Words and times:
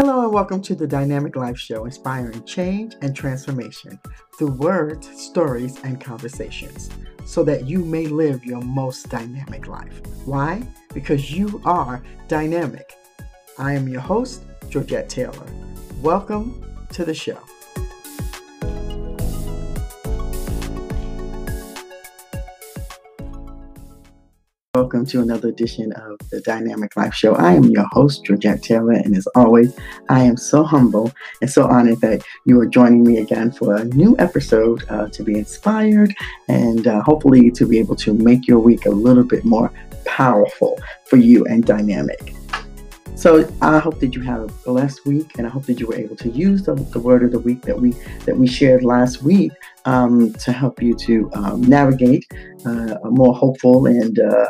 Hello 0.00 0.22
and 0.22 0.32
welcome 0.32 0.62
to 0.62 0.74
the 0.74 0.86
Dynamic 0.86 1.36
Life 1.36 1.58
Show, 1.58 1.84
inspiring 1.84 2.42
change 2.44 2.94
and 3.02 3.14
transformation 3.14 4.00
through 4.38 4.52
words, 4.52 5.06
stories, 5.10 5.78
and 5.84 6.00
conversations 6.00 6.88
so 7.26 7.44
that 7.44 7.66
you 7.66 7.84
may 7.84 8.06
live 8.06 8.42
your 8.42 8.62
most 8.62 9.10
dynamic 9.10 9.66
life. 9.66 10.00
Why? 10.24 10.66
Because 10.94 11.30
you 11.30 11.60
are 11.66 12.02
dynamic. 12.28 12.94
I 13.58 13.74
am 13.74 13.88
your 13.88 14.00
host, 14.00 14.40
Georgette 14.70 15.10
Taylor. 15.10 15.46
Welcome 16.00 16.64
to 16.94 17.04
the 17.04 17.12
show. 17.12 17.38
Welcome 24.90 25.06
to 25.06 25.20
another 25.20 25.50
edition 25.50 25.92
of 25.92 26.18
the 26.30 26.40
Dynamic 26.40 26.96
Life 26.96 27.14
Show. 27.14 27.36
I 27.36 27.52
am 27.52 27.62
your 27.62 27.86
host, 27.92 28.24
Georgette 28.24 28.60
Taylor, 28.60 28.94
and 28.94 29.14
as 29.16 29.24
always, 29.36 29.72
I 30.08 30.24
am 30.24 30.36
so 30.36 30.64
humble 30.64 31.12
and 31.40 31.48
so 31.48 31.68
honored 31.68 32.00
that 32.00 32.24
you 32.44 32.58
are 32.58 32.66
joining 32.66 33.04
me 33.04 33.18
again 33.18 33.52
for 33.52 33.76
a 33.76 33.84
new 33.84 34.16
episode 34.18 34.82
uh, 34.88 35.06
to 35.10 35.22
be 35.22 35.38
inspired 35.38 36.12
and 36.48 36.88
uh, 36.88 37.02
hopefully 37.02 37.52
to 37.52 37.68
be 37.68 37.78
able 37.78 37.94
to 37.94 38.14
make 38.14 38.48
your 38.48 38.58
week 38.58 38.86
a 38.86 38.90
little 38.90 39.22
bit 39.22 39.44
more 39.44 39.72
powerful 40.04 40.76
for 41.04 41.18
you 41.18 41.46
and 41.46 41.64
dynamic. 41.64 42.34
So 43.14 43.48
I 43.62 43.78
hope 43.78 44.00
that 44.00 44.16
you 44.16 44.22
have 44.22 44.40
a 44.40 44.46
blessed 44.64 45.06
week, 45.06 45.38
and 45.38 45.46
I 45.46 45.50
hope 45.50 45.66
that 45.66 45.78
you 45.78 45.86
were 45.86 45.94
able 45.94 46.16
to 46.16 46.30
use 46.30 46.64
the, 46.64 46.74
the 46.74 46.98
word 46.98 47.22
of 47.22 47.30
the 47.30 47.38
week 47.38 47.62
that 47.62 47.78
we 47.78 47.92
that 48.24 48.36
we 48.36 48.48
shared 48.48 48.82
last 48.82 49.22
week 49.22 49.52
um, 49.84 50.32
to 50.34 50.50
help 50.50 50.82
you 50.82 50.96
to 50.96 51.30
um, 51.34 51.60
navigate 51.60 52.26
uh, 52.66 52.96
a 53.04 53.10
more 53.10 53.34
hopeful 53.34 53.86
and 53.86 54.18
uh, 54.18 54.46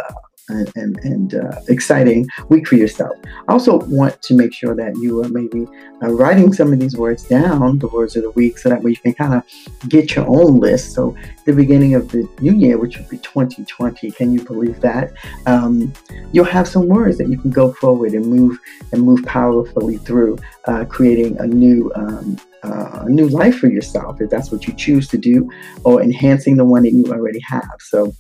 and, 0.51 0.73
and, 0.77 0.99
and 1.05 1.35
uh, 1.35 1.61
exciting 1.69 2.27
week 2.49 2.67
for 2.67 2.77
yourself. 2.77 3.17
I 3.49 3.53
also 3.53 3.79
want 3.81 4.21
to 4.23 4.35
make 4.35 4.53
sure 4.53 4.75
that 4.75 4.97
you 4.97 5.23
are 5.23 5.29
maybe 5.29 5.67
uh, 6.03 6.13
writing 6.13 6.53
some 6.53 6.73
of 6.73 6.79
these 6.79 6.97
words 6.97 7.25
down, 7.25 7.79
the 7.79 7.89
words 7.89 8.17
of 8.17 8.23
the 8.23 8.31
week, 8.33 8.59
so 8.59 8.69
that 8.69 8.83
way 8.83 8.93
you 8.93 8.97
can 8.97 9.15
kind 9.15 9.35
of 9.35 9.89
get 9.89 10.15
your 10.15 10.27
own 10.29 10.61
list. 10.61 10.95
So, 10.95 11.17
the 11.47 11.53
beginning 11.53 11.95
of 11.95 12.11
the 12.11 12.29
new 12.41 12.53
year, 12.53 12.79
which 12.79 12.99
would 12.99 13.09
be 13.09 13.19
2020, 13.19 14.11
can 14.13 14.33
you 14.33 14.45
believe 14.45 14.81
that? 14.81 15.13
Um, 15.47 15.93
you'll 16.33 16.45
have 16.45 16.69
some 16.69 16.87
words 16.87 17.19
that 17.19 17.29
you 17.29 17.39
can 17.39 17.51
go 17.51 17.73
forward 17.73 18.13
and 18.13 18.27
move 18.27 18.59
and 18.93 19.03
move 19.03 19.25
powerfully 19.25 19.99
through, 19.99 20.39
uh, 20.67 20.85
creating 20.85 21.39
a 21.41 21.47
new 21.47 21.91
um, 21.95 22.37
uh, 22.63 23.05
a 23.07 23.09
new 23.09 23.27
life 23.29 23.59
for 23.59 23.69
yourself 23.69 24.21
if 24.21 24.29
that's 24.29 24.53
what 24.53 24.67
you 24.67 24.75
choose 24.75 25.09
to 25.09 25.19
do, 25.19 25.51
or 25.85 26.03
enhancing 26.03 26.57
the 26.57 26.65
one 26.65 26.83
that 26.83 26.93
you 26.93 27.07
already 27.07 27.41
have. 27.41 27.77
So 27.81 28.13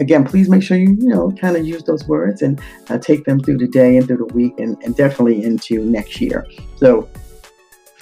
again, 0.00 0.24
please 0.24 0.48
make 0.48 0.62
sure 0.62 0.76
you, 0.76 0.96
you 0.98 1.08
know, 1.08 1.30
kind 1.32 1.56
of 1.56 1.66
use 1.66 1.82
those 1.84 2.06
words 2.06 2.42
and 2.42 2.60
uh, 2.88 2.98
take 2.98 3.24
them 3.24 3.40
through 3.40 3.58
the 3.58 3.68
day 3.68 3.96
and 3.96 4.06
through 4.06 4.18
the 4.18 4.34
week 4.34 4.58
and, 4.58 4.80
and 4.82 4.96
definitely 4.96 5.42
into 5.42 5.84
next 5.84 6.20
year. 6.20 6.46
So, 6.76 7.08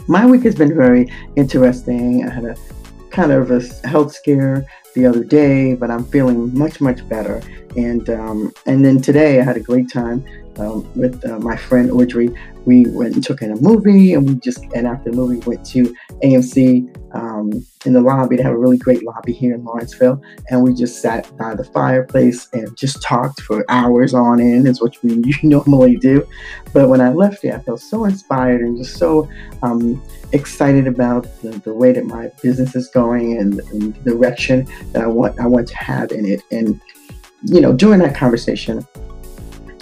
my 0.08 0.26
week 0.26 0.42
has 0.42 0.56
been 0.56 0.74
very 0.74 1.06
interesting. 1.36 2.26
I 2.26 2.30
had 2.32 2.44
a 2.44 2.56
kind 3.10 3.30
of 3.30 3.50
a 3.50 3.60
health 3.86 4.12
scare 4.12 4.66
the 4.94 5.06
other 5.06 5.22
day, 5.22 5.74
but 5.74 5.90
I'm 5.90 6.04
feeling 6.04 6.56
much, 6.56 6.80
much 6.80 7.06
better. 7.08 7.40
And 7.76 8.08
um, 8.10 8.52
and 8.66 8.84
then 8.84 9.00
today 9.00 9.40
I 9.40 9.44
had 9.44 9.56
a 9.56 9.60
great 9.60 9.90
time 9.90 10.24
um, 10.58 10.90
with 10.94 11.24
uh, 11.24 11.38
my 11.38 11.56
friend 11.56 11.90
Audrey. 11.90 12.30
We 12.64 12.86
went 12.90 13.14
and 13.14 13.24
took 13.24 13.42
in 13.42 13.50
a 13.50 13.56
movie, 13.56 14.14
and 14.14 14.28
we 14.28 14.34
just 14.36 14.62
and 14.74 14.86
after 14.86 15.10
the 15.10 15.16
movie 15.16 15.38
went 15.46 15.64
to 15.66 15.94
AMC 16.22 16.96
um, 17.14 17.66
in 17.84 17.92
the 17.92 18.00
lobby. 18.00 18.36
They 18.36 18.42
have 18.42 18.52
a 18.52 18.58
really 18.58 18.78
great 18.78 19.02
lobby 19.04 19.32
here 19.32 19.54
in 19.54 19.64
Lawrenceville, 19.64 20.22
and 20.48 20.62
we 20.62 20.72
just 20.72 21.02
sat 21.02 21.36
by 21.36 21.54
the 21.54 21.64
fireplace 21.64 22.48
and 22.52 22.76
just 22.76 23.02
talked 23.02 23.40
for 23.42 23.64
hours 23.68 24.14
on 24.14 24.40
end. 24.40 24.68
Is 24.68 24.80
what 24.80 25.02
we 25.02 25.34
normally 25.42 25.96
do. 25.96 26.26
But 26.72 26.88
when 26.88 27.00
I 27.00 27.10
left 27.12 27.42
there, 27.42 27.56
I 27.56 27.58
felt 27.60 27.80
so 27.80 28.04
inspired 28.04 28.60
and 28.60 28.76
just 28.76 28.96
so 28.96 29.28
um, 29.62 30.02
excited 30.32 30.86
about 30.86 31.24
the, 31.42 31.50
the, 31.50 31.74
way 31.74 31.92
that 31.92 32.04
my 32.04 32.30
business 32.42 32.74
is 32.74 32.88
going 32.88 33.38
and, 33.38 33.60
and 33.72 33.94
the 33.96 34.12
direction 34.12 34.66
that 34.92 35.02
I 35.02 35.06
want 35.06 35.38
I 35.40 35.46
want 35.46 35.68
to 35.68 35.76
have 35.76 36.12
in 36.12 36.26
it. 36.26 36.42
And 36.50 36.80
you 37.44 37.60
know, 37.60 37.72
during 37.72 37.98
that 38.00 38.14
conversation, 38.14 38.86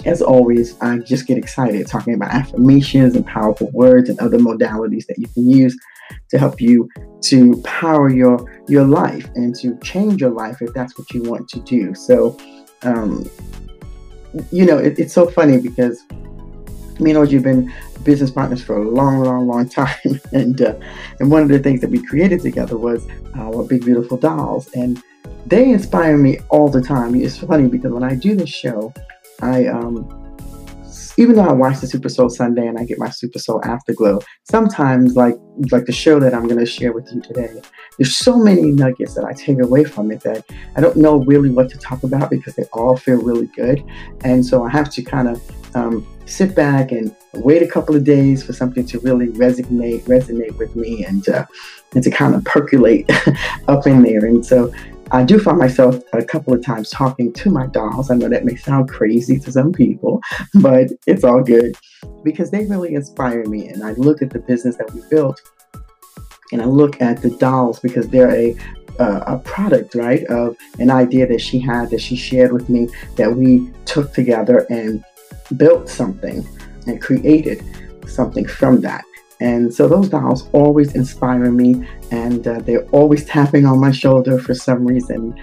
as 0.05 0.21
always, 0.21 0.79
I 0.81 0.99
just 0.99 1.27
get 1.27 1.37
excited 1.37 1.87
talking 1.87 2.13
about 2.13 2.31
affirmations 2.31 3.15
and 3.15 3.25
powerful 3.25 3.69
words 3.71 4.09
and 4.09 4.19
other 4.19 4.37
modalities 4.37 5.05
that 5.07 5.17
you 5.17 5.27
can 5.27 5.49
use 5.49 5.77
to 6.29 6.37
help 6.37 6.59
you 6.59 6.89
to 7.21 7.61
power 7.63 8.09
your 8.09 8.63
your 8.67 8.83
life 8.83 9.29
and 9.35 9.55
to 9.55 9.77
change 9.79 10.21
your 10.21 10.31
life 10.31 10.61
if 10.61 10.73
that's 10.73 10.97
what 10.97 11.11
you 11.13 11.23
want 11.23 11.47
to 11.49 11.59
do. 11.61 11.93
So, 11.93 12.37
um, 12.83 13.29
you 14.51 14.65
know, 14.65 14.77
it, 14.77 14.97
it's 14.99 15.13
so 15.13 15.29
funny 15.29 15.59
because 15.59 16.03
me 16.99 17.11
and 17.11 17.17
OG 17.19 17.31
have 17.31 17.43
been 17.43 17.71
business 18.03 18.31
partners 18.31 18.63
for 18.63 18.77
a 18.77 18.89
long, 18.89 19.23
long, 19.23 19.47
long 19.47 19.69
time, 19.81 20.19
and 20.31 20.61
uh, 20.61 20.75
and 21.19 21.29
one 21.29 21.41
of 21.43 21.49
the 21.49 21.59
things 21.59 21.81
that 21.81 21.89
we 21.89 22.03
created 22.05 22.41
together 22.41 22.77
was 22.77 23.05
our 23.35 23.63
Big 23.63 23.85
Beautiful 23.85 24.17
Dolls, 24.17 24.69
and 24.73 25.01
they 25.45 25.69
inspire 25.69 26.17
me 26.17 26.39
all 26.49 26.69
the 26.69 26.81
time. 26.81 27.15
It's 27.15 27.37
funny 27.37 27.67
because 27.67 27.91
when 27.91 28.03
I 28.03 28.15
do 28.15 28.35
this 28.35 28.49
show, 28.49 28.93
I 29.41 29.67
um 29.67 30.17
even 31.17 31.35
though 31.35 31.43
I 31.43 31.51
watch 31.51 31.81
the 31.81 31.87
Super 31.87 32.09
Soul 32.09 32.29
Sunday 32.29 32.67
and 32.67 32.77
I 32.77 32.85
get 32.85 32.97
my 32.97 33.09
Super 33.09 33.39
Soul 33.39 33.61
Afterglow, 33.63 34.19
sometimes 34.43 35.15
like 35.15 35.35
like 35.71 35.85
the 35.85 35.91
show 35.91 36.19
that 36.19 36.33
I'm 36.33 36.47
going 36.47 36.59
to 36.59 36.65
share 36.65 36.93
with 36.93 37.11
you 37.13 37.21
today, 37.21 37.61
there's 37.97 38.17
so 38.17 38.37
many 38.37 38.71
nuggets 38.71 39.13
that 39.15 39.25
I 39.25 39.33
take 39.33 39.59
away 39.59 39.83
from 39.83 40.11
it 40.11 40.21
that 40.21 40.45
I 40.75 40.81
don't 40.81 40.97
know 40.97 41.23
really 41.23 41.49
what 41.49 41.69
to 41.71 41.77
talk 41.77 42.03
about 42.03 42.29
because 42.29 42.55
they 42.55 42.63
all 42.73 42.95
feel 42.97 43.21
really 43.21 43.47
good, 43.47 43.83
and 44.23 44.45
so 44.45 44.63
I 44.63 44.69
have 44.69 44.89
to 44.91 45.01
kind 45.01 45.27
of 45.27 45.75
um, 45.75 46.07
sit 46.25 46.55
back 46.55 46.91
and 46.91 47.15
wait 47.33 47.61
a 47.61 47.67
couple 47.67 47.95
of 47.95 48.03
days 48.03 48.43
for 48.43 48.53
something 48.53 48.85
to 48.85 48.99
really 48.99 49.27
resonate 49.27 50.01
resonate 50.03 50.57
with 50.57 50.75
me 50.75 51.05
and 51.05 51.27
uh, 51.29 51.45
and 51.93 52.03
to 52.03 52.11
kind 52.11 52.35
of 52.35 52.43
percolate 52.45 53.09
up 53.67 53.85
in 53.85 54.01
there. 54.03 54.25
And 54.25 54.45
so 54.45 54.73
I 55.13 55.23
do 55.25 55.39
find 55.39 55.57
myself 55.57 56.01
a 56.13 56.23
couple 56.23 56.53
of 56.53 56.63
times 56.63 56.89
talking 56.89 57.33
to 57.33 57.49
my 57.49 57.67
dolls. 57.67 58.09
I 58.09 58.15
know 58.15 58.29
that 58.29 58.45
may 58.45 58.55
sound 58.55 58.89
crazy 58.89 59.37
to 59.39 59.51
some 59.51 59.73
people, 59.73 60.21
but 60.55 60.87
it's 61.05 61.25
all 61.25 61.43
good 61.43 61.75
because 62.23 62.49
they 62.49 62.65
really 62.65 62.95
inspire 62.95 63.43
me. 63.45 63.67
And 63.67 63.83
I 63.83 63.91
look 63.93 64.21
at 64.21 64.29
the 64.29 64.39
business 64.39 64.77
that 64.77 64.93
we 64.93 65.01
built 65.09 65.41
and 66.53 66.61
I 66.61 66.65
look 66.65 67.01
at 67.01 67.21
the 67.21 67.29
dolls 67.31 67.79
because 67.79 68.07
they're 68.07 68.33
a 68.33 68.55
uh, 68.99 69.23
a 69.25 69.39
product, 69.39 69.95
right, 69.95 70.23
of 70.25 70.55
an 70.77 70.91
idea 70.91 71.25
that 71.25 71.41
she 71.41 71.59
had 71.59 71.89
that 71.89 72.01
she 72.01 72.15
shared 72.15 72.51
with 72.51 72.69
me 72.69 72.87
that 73.15 73.35
we 73.35 73.71
took 73.85 74.13
together 74.13 74.67
and 74.69 75.03
built 75.57 75.89
something 75.89 76.47
and 76.87 77.01
created 77.01 77.63
something 78.05 78.45
from 78.45 78.81
that. 78.81 79.03
And 79.41 79.73
so 79.73 79.87
those 79.87 80.07
dolls 80.07 80.47
always 80.53 80.93
inspire 80.93 81.51
me, 81.51 81.85
and 82.11 82.47
uh, 82.47 82.59
they're 82.59 82.87
always 82.91 83.25
tapping 83.25 83.65
on 83.65 83.79
my 83.79 83.91
shoulder 83.91 84.37
for 84.37 84.53
some 84.53 84.85
reason. 84.85 85.35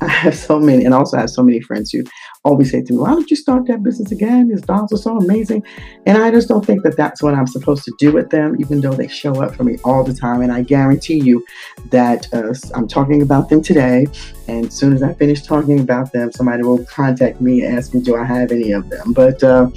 I 0.00 0.08
have 0.08 0.36
so 0.36 0.60
many, 0.60 0.84
and 0.84 0.94
also 0.94 1.16
I 1.16 1.20
have 1.20 1.30
so 1.30 1.42
many 1.42 1.60
friends 1.60 1.90
who 1.90 2.04
always 2.44 2.70
say 2.70 2.82
to 2.82 2.92
me, 2.92 2.98
"Why 2.98 3.10
don't 3.10 3.28
you 3.30 3.36
start 3.36 3.66
that 3.66 3.82
business 3.82 4.12
again? 4.12 4.48
These 4.48 4.62
dolls 4.62 4.92
are 4.92 4.98
so 4.98 5.16
amazing." 5.16 5.64
And 6.06 6.18
I 6.18 6.30
just 6.30 6.46
don't 6.46 6.64
think 6.64 6.82
that 6.84 6.96
that's 6.96 7.22
what 7.22 7.34
I'm 7.34 7.46
supposed 7.46 7.84
to 7.84 7.92
do 7.98 8.12
with 8.12 8.30
them, 8.30 8.56
even 8.60 8.80
though 8.80 8.92
they 8.92 9.08
show 9.08 9.42
up 9.42 9.54
for 9.56 9.64
me 9.64 9.78
all 9.82 10.04
the 10.04 10.14
time. 10.14 10.40
And 10.42 10.52
I 10.52 10.62
guarantee 10.62 11.20
you 11.20 11.44
that 11.90 12.32
uh, 12.32 12.54
I'm 12.76 12.86
talking 12.86 13.20
about 13.22 13.48
them 13.48 13.62
today, 13.62 14.06
and 14.46 14.66
as 14.66 14.74
soon 14.74 14.92
as 14.92 15.02
I 15.02 15.12
finish 15.14 15.42
talking 15.42 15.80
about 15.80 16.12
them, 16.12 16.30
somebody 16.30 16.62
will 16.62 16.84
contact 16.84 17.40
me 17.40 17.64
and 17.64 17.76
ask 17.76 17.94
me, 17.94 18.00
"Do 18.00 18.14
I 18.14 18.24
have 18.24 18.52
any 18.52 18.70
of 18.72 18.90
them?" 18.90 19.12
But 19.12 19.42
uh, 19.42 19.70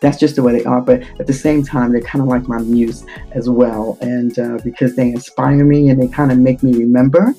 that's 0.00 0.18
just 0.18 0.36
the 0.36 0.42
way 0.42 0.52
they 0.52 0.64
are. 0.64 0.80
But 0.80 1.02
at 1.20 1.26
the 1.26 1.32
same 1.32 1.62
time, 1.62 1.92
they're 1.92 2.00
kind 2.02 2.22
of 2.22 2.28
like 2.28 2.48
my 2.48 2.58
muse 2.58 3.04
as 3.32 3.48
well. 3.48 3.98
And 4.00 4.38
uh, 4.38 4.58
because 4.64 4.96
they 4.96 5.08
inspire 5.08 5.64
me 5.64 5.88
and 5.88 6.00
they 6.00 6.08
kind 6.08 6.32
of 6.32 6.38
make 6.38 6.62
me 6.62 6.76
remember 6.76 7.34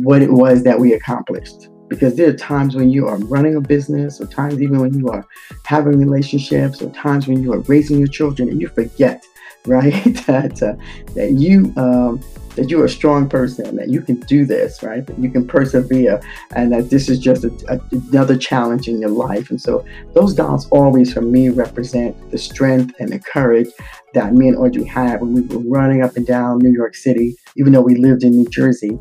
what 0.00 0.22
it 0.22 0.32
was 0.32 0.64
that 0.64 0.78
we 0.78 0.92
accomplished. 0.92 1.68
Because 1.88 2.16
there 2.16 2.28
are 2.28 2.36
times 2.36 2.76
when 2.76 2.90
you 2.90 3.08
are 3.08 3.16
running 3.16 3.56
a 3.56 3.62
business, 3.62 4.20
or 4.20 4.26
times 4.26 4.60
even 4.60 4.78
when 4.80 4.92
you 4.98 5.08
are 5.08 5.26
having 5.64 5.98
relationships, 5.98 6.82
or 6.82 6.90
times 6.90 7.26
when 7.26 7.42
you 7.42 7.52
are 7.54 7.60
raising 7.60 7.98
your 7.98 8.08
children 8.08 8.50
and 8.50 8.60
you 8.60 8.68
forget, 8.68 9.24
right, 9.66 9.92
that 10.26 10.62
uh, 10.62 10.74
that 11.14 11.32
you 11.32 11.72
um, 11.76 12.22
that 12.58 12.68
you're 12.68 12.84
a 12.84 12.88
strong 12.88 13.28
person, 13.28 13.76
that 13.76 13.88
you 13.88 14.02
can 14.02 14.16
do 14.20 14.44
this, 14.44 14.82
right? 14.82 15.06
That 15.06 15.18
you 15.18 15.30
can 15.30 15.46
persevere, 15.46 16.20
and 16.54 16.72
that 16.72 16.90
this 16.90 17.08
is 17.08 17.18
just 17.18 17.44
a, 17.44 17.52
a, 17.68 17.80
another 17.92 18.36
challenge 18.36 18.88
in 18.88 19.00
your 19.00 19.10
life. 19.10 19.48
And 19.50 19.60
so, 19.60 19.84
those 20.14 20.34
dolls 20.34 20.68
always, 20.70 21.12
for 21.12 21.22
me, 21.22 21.48
represent 21.48 22.30
the 22.30 22.38
strength 22.38 22.94
and 22.98 23.10
the 23.10 23.20
courage 23.20 23.68
that 24.14 24.34
me 24.34 24.48
and 24.48 24.56
Audrey 24.56 24.84
had 24.84 25.20
when 25.20 25.34
we 25.34 25.42
were 25.42 25.62
running 25.70 26.02
up 26.02 26.16
and 26.16 26.26
down 26.26 26.58
New 26.58 26.72
York 26.72 26.94
City, 26.94 27.36
even 27.56 27.72
though 27.72 27.80
we 27.80 27.94
lived 27.94 28.24
in 28.24 28.32
New 28.32 28.48
Jersey. 28.48 28.98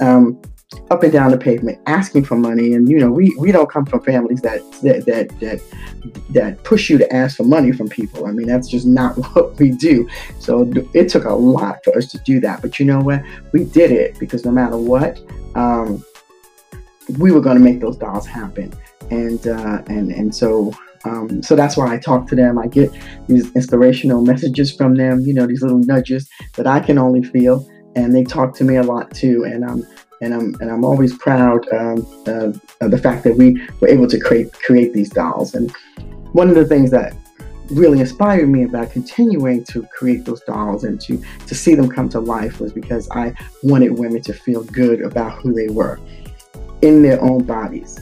Um, 0.00 0.40
up 0.90 1.02
and 1.02 1.12
down 1.12 1.30
the 1.30 1.38
pavement 1.38 1.78
asking 1.86 2.24
for 2.24 2.36
money 2.36 2.74
and 2.74 2.90
you 2.90 2.98
know 2.98 3.10
we 3.10 3.34
we 3.38 3.50
don't 3.50 3.70
come 3.70 3.86
from 3.86 4.02
families 4.02 4.42
that 4.42 4.60
that 4.82 5.04
that 5.06 5.28
that, 5.40 5.60
that 6.28 6.62
push 6.62 6.90
you 6.90 6.98
to 6.98 7.10
ask 7.12 7.38
for 7.38 7.44
money 7.44 7.72
from 7.72 7.88
people 7.88 8.26
i 8.26 8.30
mean 8.30 8.46
that's 8.46 8.68
just 8.68 8.86
not 8.86 9.14
what 9.34 9.58
we 9.58 9.70
do 9.70 10.08
so 10.38 10.70
it 10.92 11.08
took 11.08 11.24
a 11.24 11.32
lot 11.32 11.82
for 11.84 11.96
us 11.96 12.06
to 12.06 12.18
do 12.18 12.38
that 12.38 12.60
but 12.60 12.78
you 12.78 12.84
know 12.84 13.00
what 13.00 13.22
we 13.52 13.64
did 13.64 13.90
it 13.90 14.18
because 14.18 14.44
no 14.44 14.50
matter 14.50 14.76
what 14.76 15.18
um, 15.54 16.04
we 17.18 17.32
were 17.32 17.40
going 17.40 17.56
to 17.56 17.62
make 17.62 17.80
those 17.80 17.96
dolls 17.96 18.26
happen 18.26 18.72
and 19.10 19.46
uh, 19.46 19.82
and 19.88 20.12
and 20.12 20.34
so 20.34 20.72
um, 21.04 21.42
so 21.42 21.56
that's 21.56 21.76
why 21.76 21.92
I 21.92 21.98
talk 21.98 22.26
to 22.28 22.34
them. 22.34 22.58
I 22.58 22.66
get 22.66 22.90
these 23.28 23.54
inspirational 23.54 24.22
messages 24.22 24.74
from 24.74 24.96
them. 24.96 25.20
You 25.20 25.32
know, 25.32 25.46
these 25.46 25.62
little 25.62 25.78
nudges 25.78 26.28
that 26.56 26.66
I 26.66 26.80
can 26.80 26.98
only 26.98 27.22
feel, 27.22 27.66
and 27.94 28.14
they 28.14 28.24
talk 28.24 28.54
to 28.56 28.64
me 28.64 28.76
a 28.76 28.82
lot 28.82 29.12
too. 29.14 29.44
And 29.44 29.64
I'm 29.64 29.86
and 30.20 30.34
I'm 30.34 30.54
and 30.60 30.70
I'm 30.70 30.84
always 30.84 31.16
proud 31.16 31.66
um, 31.72 32.06
uh, 32.26 32.52
of 32.80 32.90
the 32.90 32.98
fact 32.98 33.24
that 33.24 33.36
we 33.36 33.60
were 33.80 33.88
able 33.88 34.06
to 34.08 34.18
create 34.18 34.52
create 34.52 34.92
these 34.92 35.10
dolls. 35.10 35.54
And 35.54 35.70
one 36.32 36.48
of 36.48 36.54
the 36.54 36.64
things 36.64 36.90
that 36.90 37.14
really 37.70 38.00
inspired 38.00 38.48
me 38.48 38.62
about 38.62 38.90
continuing 38.90 39.62
to 39.62 39.82
create 39.94 40.24
those 40.24 40.40
dolls 40.42 40.84
and 40.84 41.00
to 41.02 41.22
to 41.46 41.54
see 41.54 41.74
them 41.74 41.88
come 41.88 42.08
to 42.10 42.20
life 42.20 42.60
was 42.60 42.72
because 42.72 43.08
I 43.10 43.34
wanted 43.62 43.98
women 43.98 44.22
to 44.22 44.32
feel 44.32 44.64
good 44.64 45.02
about 45.02 45.40
who 45.40 45.52
they 45.52 45.68
were 45.68 46.00
in 46.82 47.02
their 47.02 47.20
own 47.22 47.44
bodies. 47.44 47.98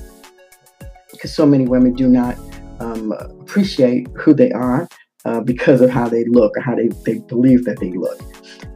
Because 1.11 1.35
so 1.35 1.47
many 1.47 1.67
women 1.67 1.95
do 1.95 2.09
not 2.09 2.37
um, 2.81 3.13
appreciate 3.13 4.09
who 4.15 4.35
they 4.35 4.53
are 4.53 4.89
uh, 5.25 5.41
because 5.41 5.81
of 5.81 5.91
how 5.91 6.09
they 6.09 6.25
look 6.25 6.57
or 6.57 6.61
how 6.61 6.75
they, 6.75 6.89
they 7.05 7.19
believe 7.19 7.65
that 7.65 7.81
they 7.81 7.91
look. 7.91 8.21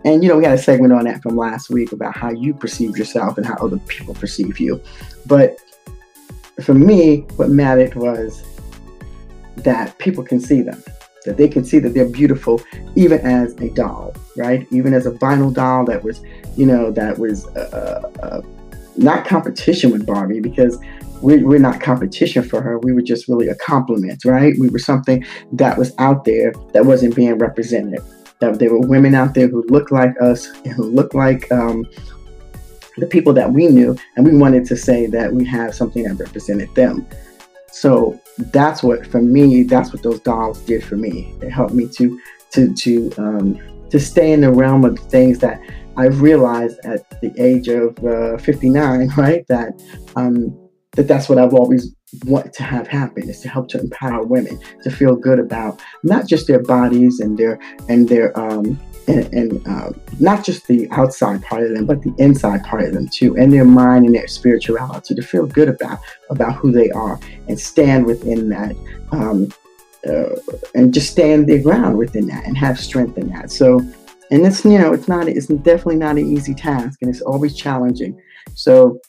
And, 0.04 0.22
you 0.22 0.28
know, 0.28 0.36
we 0.38 0.44
had 0.44 0.54
a 0.54 0.58
segment 0.58 0.92
on 0.92 1.04
that 1.04 1.22
from 1.22 1.36
last 1.36 1.70
week 1.70 1.92
about 1.92 2.16
how 2.16 2.30
you 2.30 2.54
perceive 2.54 2.96
yourself 2.96 3.36
and 3.36 3.46
how 3.46 3.54
other 3.56 3.78
people 3.78 4.14
perceive 4.14 4.58
you. 4.58 4.80
But 5.26 5.58
for 6.62 6.74
me, 6.74 7.20
what 7.36 7.50
mattered 7.50 7.94
was 7.94 8.42
that 9.58 9.98
people 9.98 10.24
can 10.24 10.40
see 10.40 10.62
them, 10.62 10.82
that 11.26 11.36
they 11.36 11.48
can 11.48 11.64
see 11.64 11.78
that 11.80 11.90
they're 11.90 12.08
beautiful 12.08 12.62
even 12.94 13.20
as 13.20 13.54
a 13.60 13.68
doll, 13.70 14.14
right? 14.36 14.66
Even 14.70 14.94
as 14.94 15.06
a 15.06 15.10
vinyl 15.12 15.52
doll 15.52 15.84
that 15.84 16.02
was, 16.02 16.22
you 16.56 16.64
know, 16.64 16.90
that 16.92 17.18
was 17.18 17.46
uh, 17.48 18.10
uh, 18.22 18.40
not 18.96 19.26
competition 19.26 19.90
with 19.90 20.06
Barbie 20.06 20.40
because 20.40 20.78
we, 21.20 21.42
we're 21.42 21.58
not 21.58 21.80
competition 21.80 22.42
for 22.42 22.62
her. 22.62 22.78
We 22.78 22.92
were 22.92 23.02
just 23.02 23.28
really 23.28 23.48
a 23.48 23.54
compliment, 23.56 24.24
right? 24.24 24.54
We 24.58 24.68
were 24.68 24.78
something 24.78 25.24
that 25.52 25.76
was 25.76 25.92
out 25.98 26.24
there 26.24 26.52
that 26.72 26.86
wasn't 26.86 27.14
being 27.14 27.36
represented. 27.36 28.00
That 28.40 28.58
there 28.58 28.72
were 28.72 28.80
women 28.80 29.14
out 29.14 29.34
there 29.34 29.48
who 29.48 29.62
looked 29.68 29.92
like 29.92 30.14
us 30.20 30.48
and 30.64 30.72
who 30.72 30.84
looked 30.84 31.14
like 31.14 31.50
um, 31.52 31.86
the 32.96 33.06
people 33.06 33.32
that 33.34 33.52
we 33.52 33.66
knew, 33.66 33.96
and 34.16 34.26
we 34.26 34.36
wanted 34.36 34.64
to 34.66 34.76
say 34.76 35.06
that 35.06 35.32
we 35.32 35.44
have 35.46 35.74
something 35.74 36.04
that 36.04 36.14
represented 36.14 36.74
them. 36.74 37.06
So 37.72 38.20
that's 38.38 38.82
what, 38.82 39.06
for 39.06 39.20
me, 39.22 39.62
that's 39.62 39.92
what 39.92 40.02
those 40.02 40.20
dolls 40.20 40.60
did 40.62 40.82
for 40.82 40.96
me. 40.96 41.34
They 41.38 41.50
helped 41.50 41.74
me 41.74 41.88
to 41.88 42.20
to 42.52 42.74
to 42.74 43.12
um, 43.18 43.88
to 43.90 44.00
stay 44.00 44.32
in 44.32 44.40
the 44.40 44.50
realm 44.50 44.84
of 44.84 44.98
things 44.98 45.38
that 45.40 45.60
I've 45.96 46.20
realized 46.20 46.78
at 46.84 47.20
the 47.20 47.32
age 47.38 47.68
of 47.68 47.98
uh, 48.04 48.38
59, 48.38 49.08
right? 49.16 49.46
That 49.48 49.80
um, 50.16 50.56
that 50.92 51.06
that's 51.06 51.28
what 51.28 51.38
I've 51.38 51.54
always 51.54 51.94
wanted 52.24 52.52
to 52.54 52.62
have 52.64 52.88
happen 52.88 53.28
is 53.28 53.40
to 53.40 53.48
help 53.48 53.68
to 53.68 53.80
empower 53.80 54.24
women 54.24 54.58
to 54.82 54.90
feel 54.90 55.14
good 55.14 55.38
about 55.38 55.80
not 56.02 56.26
just 56.26 56.48
their 56.48 56.62
bodies 56.62 57.20
and 57.20 57.38
their 57.38 57.60
and 57.88 58.08
their 58.08 58.36
um 58.38 58.80
and, 59.10 59.32
and 59.34 59.68
uh, 59.68 59.90
not 60.18 60.44
just 60.44 60.66
the 60.66 60.88
outside 60.90 61.42
part 61.42 61.64
of 61.64 61.74
them, 61.74 61.86
but 61.86 62.02
the 62.02 62.14
inside 62.18 62.62
part 62.64 62.84
of 62.84 62.92
them 62.92 63.08
too, 63.08 63.36
and 63.36 63.52
their 63.52 63.64
mind 63.64 64.06
and 64.06 64.14
their 64.14 64.28
spirituality 64.28 65.14
to 65.14 65.22
feel 65.22 65.46
good 65.46 65.68
about 65.68 65.98
about 66.28 66.54
who 66.54 66.70
they 66.70 66.90
are 66.90 67.18
and 67.48 67.58
stand 67.58 68.06
within 68.06 68.48
that, 68.50 68.76
um, 69.10 69.48
uh, 70.08 70.36
and 70.74 70.94
just 70.94 71.10
stand 71.10 71.48
their 71.48 71.62
ground 71.62 71.98
within 71.98 72.26
that 72.26 72.46
and 72.46 72.56
have 72.56 72.78
strength 72.78 73.18
in 73.18 73.28
that. 73.30 73.50
So, 73.50 73.80
and 74.30 74.46
it's 74.46 74.64
you 74.64 74.78
know 74.78 74.92
it's 74.92 75.08
not 75.08 75.28
it's 75.28 75.46
definitely 75.46 75.96
not 75.96 76.16
an 76.16 76.32
easy 76.32 76.54
task, 76.54 76.98
and 77.02 77.10
it's 77.10 77.22
always 77.22 77.56
challenging. 77.56 78.20
So 78.54 79.00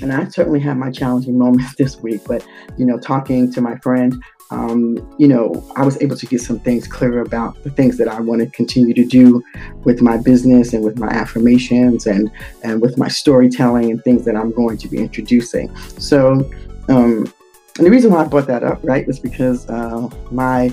and 0.00 0.12
I 0.12 0.26
certainly 0.28 0.60
had 0.60 0.78
my 0.78 0.90
challenging 0.90 1.38
moments 1.38 1.74
this 1.78 2.00
week, 2.00 2.22
but 2.26 2.46
you 2.78 2.86
know, 2.86 2.98
talking 2.98 3.52
to 3.52 3.60
my 3.60 3.76
friend, 3.78 4.22
um, 4.50 4.98
you 5.18 5.28
know, 5.28 5.64
I 5.76 5.84
was 5.84 6.00
able 6.02 6.16
to 6.16 6.26
get 6.26 6.40
some 6.40 6.58
things 6.58 6.86
clear 6.86 7.20
about 7.20 7.62
the 7.64 7.70
things 7.70 7.96
that 7.98 8.08
I 8.08 8.20
want 8.20 8.40
to 8.42 8.46
continue 8.46 8.92
to 8.94 9.04
do 9.04 9.42
with 9.84 10.02
my 10.02 10.18
business 10.18 10.74
and 10.74 10.84
with 10.84 10.98
my 10.98 11.08
affirmations 11.08 12.06
and 12.06 12.30
and 12.62 12.82
with 12.82 12.98
my 12.98 13.08
storytelling 13.08 13.90
and 13.90 14.02
things 14.04 14.24
that 14.26 14.36
I'm 14.36 14.52
going 14.52 14.76
to 14.78 14.88
be 14.88 14.98
introducing. 14.98 15.74
So, 15.98 16.50
um, 16.88 17.32
and 17.78 17.86
the 17.86 17.90
reason 17.90 18.12
why 18.12 18.24
I 18.24 18.28
brought 18.28 18.46
that 18.48 18.62
up, 18.62 18.80
right, 18.82 19.06
was 19.06 19.18
because 19.18 19.68
uh, 19.70 20.08
my 20.30 20.68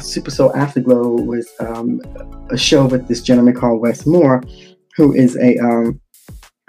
Super 0.00 0.30
Soul 0.30 0.54
Afterglow 0.56 1.22
was 1.22 1.48
um, 1.60 2.00
a 2.50 2.58
show 2.58 2.86
with 2.86 3.06
this 3.06 3.22
gentleman 3.22 3.54
called 3.54 3.80
Wes 3.80 4.06
Moore, 4.06 4.42
who 4.96 5.14
is 5.14 5.36
a 5.36 5.56
um, 5.58 6.00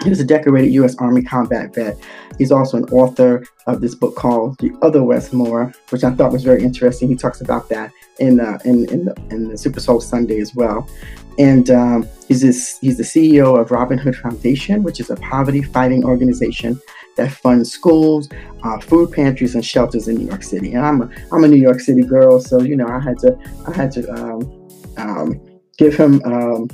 he 0.03 0.09
was 0.09 0.19
a 0.19 0.25
decorated 0.25 0.71
U.S. 0.74 0.95
Army 0.98 1.21
combat 1.21 1.74
vet. 1.75 1.98
He's 2.38 2.51
also 2.51 2.77
an 2.77 2.86
author 2.86 3.44
of 3.68 3.81
this 3.81 3.95
book 3.95 4.15
called 4.15 4.57
The 4.59 4.71
Other 4.81 5.03
Wes 5.03 5.31
Moore, 5.31 5.74
which 5.89 6.03
I 6.03 6.12
thought 6.12 6.31
was 6.31 6.44
very 6.44 6.63
interesting. 6.63 7.09
He 7.09 7.15
talks 7.15 7.42
about 7.42 7.69
that 7.69 7.92
in 8.19 8.39
uh, 8.39 8.59
in 8.65 8.89
in 8.92 9.06
the, 9.06 9.15
in 9.30 9.50
the 9.50 9.57
Super 9.57 9.80
Soul 9.80 10.01
Sunday 10.01 10.39
as 10.39 10.56
well. 10.56 10.88
And 11.38 11.69
um, 11.69 12.07
he's 12.27 12.42
this, 12.42 12.77
he's 12.81 12.98
the 12.98 13.03
CEO 13.03 13.59
of 13.59 13.71
Robin 13.71 13.98
Hood 13.98 14.15
Foundation, 14.15 14.83
which 14.83 15.00
is 15.00 15.09
a 15.09 15.15
poverty 15.15 15.62
fighting 15.62 16.04
organization 16.04 16.80
that 17.15 17.31
funds 17.31 17.71
schools, 17.71 18.30
uh, 18.63 18.80
food 18.80 19.12
pantries, 19.12 19.56
and 19.56 19.65
shelters 19.65 20.07
in 20.07 20.15
New 20.15 20.27
York 20.27 20.44
City. 20.44 20.74
And 20.74 20.86
I'm 20.86 21.01
a, 21.01 21.09
I'm 21.31 21.44
a 21.44 21.47
New 21.47 21.62
York 21.62 21.80
City 21.80 22.04
girl, 22.04 22.39
so 22.39 22.62
you 22.62 22.75
know 22.75 22.88
I 22.88 23.00
had 23.00 23.18
to 23.19 23.38
I 23.68 23.75
had 23.75 23.92
to 23.94 24.09
um, 24.12 24.69
um, 24.97 25.42
give 25.77 25.95
him 25.95 26.21
um, 26.25 26.69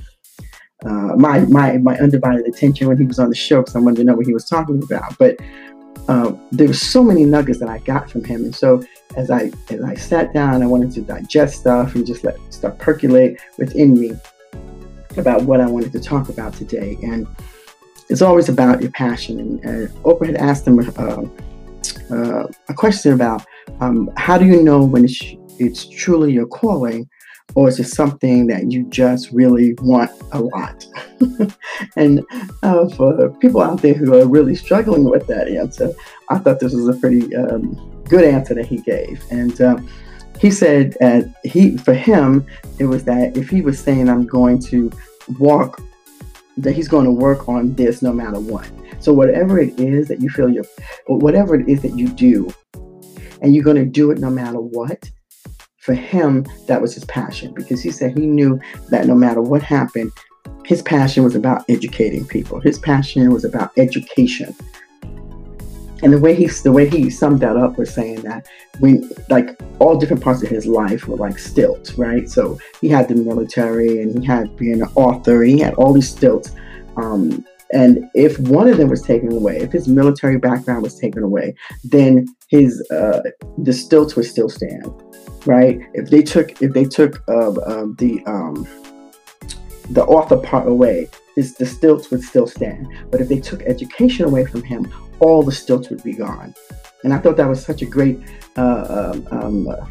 uh, 0.86 1.16
my 1.16 1.40
my 1.42 1.78
my 1.78 1.98
undivided 1.98 2.46
attention 2.46 2.88
when 2.88 2.98
he 2.98 3.06
was 3.06 3.20
on 3.20 3.30
the 3.30 3.36
show 3.36 3.62
because 3.62 3.76
I 3.76 3.80
wanted 3.80 3.98
to 3.98 4.04
know 4.04 4.16
what 4.16 4.26
he 4.26 4.34
was 4.34 4.48
talking 4.48 4.82
about. 4.84 5.18
But 5.18 5.40
uh, 6.08 6.34
there 6.52 6.68
were 6.68 6.74
so 6.74 7.04
many 7.04 7.26
nuggets 7.26 7.60
that 7.60 7.70
I 7.70 7.80
got 7.80 8.10
from 8.10 8.24
him, 8.24 8.44
and 8.44 8.56
so 8.56 8.84
as 9.16 9.32
I 9.32 9.52
as 9.70 9.82
I 9.82 9.96
sat 9.96 10.34
down, 10.34 10.62
I 10.62 10.68
wanted 10.68 10.92
to 10.94 11.02
digest 11.02 11.62
stuff 11.62 11.96
and 11.96 12.06
just 12.06 12.24
let 12.24 12.38
stuff 12.54 12.78
percolate 12.78 13.40
within 13.58 14.00
me 14.00 14.16
about 15.18 15.44
what 15.44 15.60
I 15.60 15.68
wanted 15.68 15.92
to 15.94 16.00
talk 16.00 16.30
about 16.30 16.54
today. 16.54 16.98
And 17.02 17.28
it's 18.10 18.22
always 18.22 18.50
about 18.50 18.82
your 18.82 18.92
passion. 18.92 19.40
And 19.40 19.66
uh, 19.66 19.92
Oprah 20.04 20.28
had 20.28 20.36
asked 20.36 20.68
him 20.68 20.80
uh, 20.80 21.24
uh, 22.14 22.48
a 22.70 22.74
question 22.74 23.14
about 23.14 23.46
um, 23.80 24.10
how 24.16 24.38
do 24.38 24.46
you 24.46 24.64
know 24.64 24.86
when 24.86 25.04
it's, 25.04 25.22
it's 25.60 25.88
truly 25.88 26.32
your 26.32 26.46
calling 26.46 27.10
or 27.56 27.68
is 27.68 27.80
it 27.80 27.88
something 27.88 28.48
that 28.48 28.72
you 28.72 28.84
just 28.90 29.32
really 29.32 29.74
want 29.82 30.12
a 30.32 30.40
lot? 30.40 30.86
and 31.96 32.24
uh, 32.64 32.88
for 32.90 33.30
people 33.40 33.62
out 33.62 33.82
there 33.82 33.94
who 33.94 34.14
are 34.20 34.28
really 34.28 34.56
struggling 34.56 35.06
with 35.06 35.28
that 35.28 35.48
answer, 35.48 35.92
I 36.30 36.40
thought 36.40 36.60
this 36.60 36.74
was 36.74 36.88
a 36.88 37.00
pretty 37.00 37.36
um, 37.36 38.04
good 38.06 38.24
answer 38.24 38.54
that 38.54 38.66
he 38.66 38.78
gave. 38.78 39.24
And 39.32 39.60
uh, 39.60 39.78
he 40.40 40.52
said, 40.52 40.96
uh, 41.02 41.22
he 41.44 41.78
for 41.78 41.94
him, 41.94 42.46
it 42.80 42.86
was 42.86 43.04
that 43.06 43.36
if 43.36 43.50
he 43.50 43.62
was 43.62 43.80
saying, 43.80 44.08
"I'm 44.08 44.28
going 44.28 44.60
to 44.64 44.92
walk," 45.40 45.82
that 46.58 46.74
he's 46.74 46.88
going 46.88 47.06
to 47.06 47.12
work 47.12 47.50
on 47.50 47.74
this 47.76 48.02
no 48.02 48.14
matter 48.14 48.40
what. 48.40 48.70
So 49.00 49.14
whatever 49.14 49.60
it 49.60 49.80
is 49.80 50.08
that 50.10 50.22
you 50.22 50.30
feel 50.30 50.50
you're, 50.50 50.66
whatever 51.08 51.56
it 51.56 51.68
is 51.68 51.82
that 51.82 51.98
you 51.98 52.08
do, 52.08 52.54
and 53.42 53.56
you're 53.56 53.64
going 53.64 53.78
to 53.78 53.86
do 53.86 54.12
it 54.12 54.20
no 54.20 54.30
matter 54.30 54.60
what 54.60 55.10
for 55.88 55.94
him, 55.94 56.46
that 56.66 56.82
was 56.82 56.94
his 56.94 57.06
passion 57.06 57.54
because 57.54 57.82
he 57.82 57.92
said 57.92 58.18
he 58.18 58.26
knew 58.26 58.60
that 58.90 59.08
no 59.08 59.16
matter 59.16 59.42
what 59.42 59.64
happened, 59.64 60.12
his 60.66 60.82
passion 60.82 61.24
was 61.24 61.34
about 61.34 61.64
educating 61.70 62.28
people. 62.28 62.60
His 62.60 62.78
passion 62.78 63.32
was 63.32 63.46
about 63.46 63.72
education. 63.78 64.54
And 66.04 66.12
the 66.12 66.20
way 66.20 66.36
he 66.36 66.48
the 66.48 66.74
way 66.74 66.90
he 66.90 67.10
summed 67.10 67.40
that 67.40 67.56
up 67.56 67.78
was 67.78 67.92
saying 67.92 68.20
that 68.24 68.46
when 68.80 69.10
like 69.30 69.58
all 69.80 69.98
different 69.98 70.22
parts 70.22 70.44
of 70.44 70.50
his 70.50 70.66
life 70.66 71.08
were 71.08 71.16
like 71.16 71.40
stilts, 71.40 71.94
right? 71.94 72.30
So 72.30 72.60
he 72.82 72.90
had 72.90 73.08
the 73.08 73.16
military 73.16 74.02
and 74.02 74.20
he 74.20 74.26
had 74.26 74.58
being 74.58 74.82
an 74.82 74.90
author, 74.96 75.42
and 75.42 75.52
he 75.52 75.60
had 75.60 75.74
all 75.76 75.94
these 75.94 76.10
stilts. 76.10 76.52
Um, 76.98 77.46
and 77.72 78.10
if 78.14 78.38
one 78.40 78.68
of 78.68 78.76
them 78.76 78.90
was 78.90 79.02
taken 79.02 79.32
away, 79.32 79.58
if 79.60 79.72
his 79.72 79.88
military 79.88 80.38
background 80.38 80.84
was 80.84 81.00
taken 81.00 81.24
away, 81.24 81.56
then 81.86 82.28
his 82.50 82.86
uh, 82.92 83.22
the 83.58 83.72
stilts 83.72 84.18
would 84.18 84.26
still 84.26 84.50
stand 84.50 84.86
right? 85.48 85.80
If 85.94 86.10
they 86.10 86.22
took 86.22 86.62
if 86.62 86.74
they 86.74 86.86
took 86.86 87.24
uh, 87.28 87.52
uh, 87.52 87.88
the 87.98 88.22
um, 88.26 88.68
the 89.90 90.04
author 90.06 90.38
part 90.38 90.68
away, 90.68 91.10
his, 91.36 91.56
the 91.56 91.66
stilts 91.66 92.12
would 92.12 92.22
still 92.22 92.48
stand. 92.48 92.88
But 93.10 93.22
if 93.22 93.30
they 93.30 93.40
took 93.40 93.62
education 93.64 94.26
away 94.26 94.46
from 94.46 94.64
him, 94.64 94.92
all 95.20 95.44
the 95.44 95.52
stilts 95.52 95.90
would 95.90 96.04
be 96.04 96.14
gone. 96.14 96.54
And 97.04 97.14
I 97.14 97.20
thought 97.20 97.38
that 97.38 97.48
was 97.48 97.64
such 97.64 97.82
a 97.82 97.86
great, 97.86 98.20
uh, 98.58 99.14
um, 99.14 99.28
um 99.32 99.68
uh, 99.70 99.86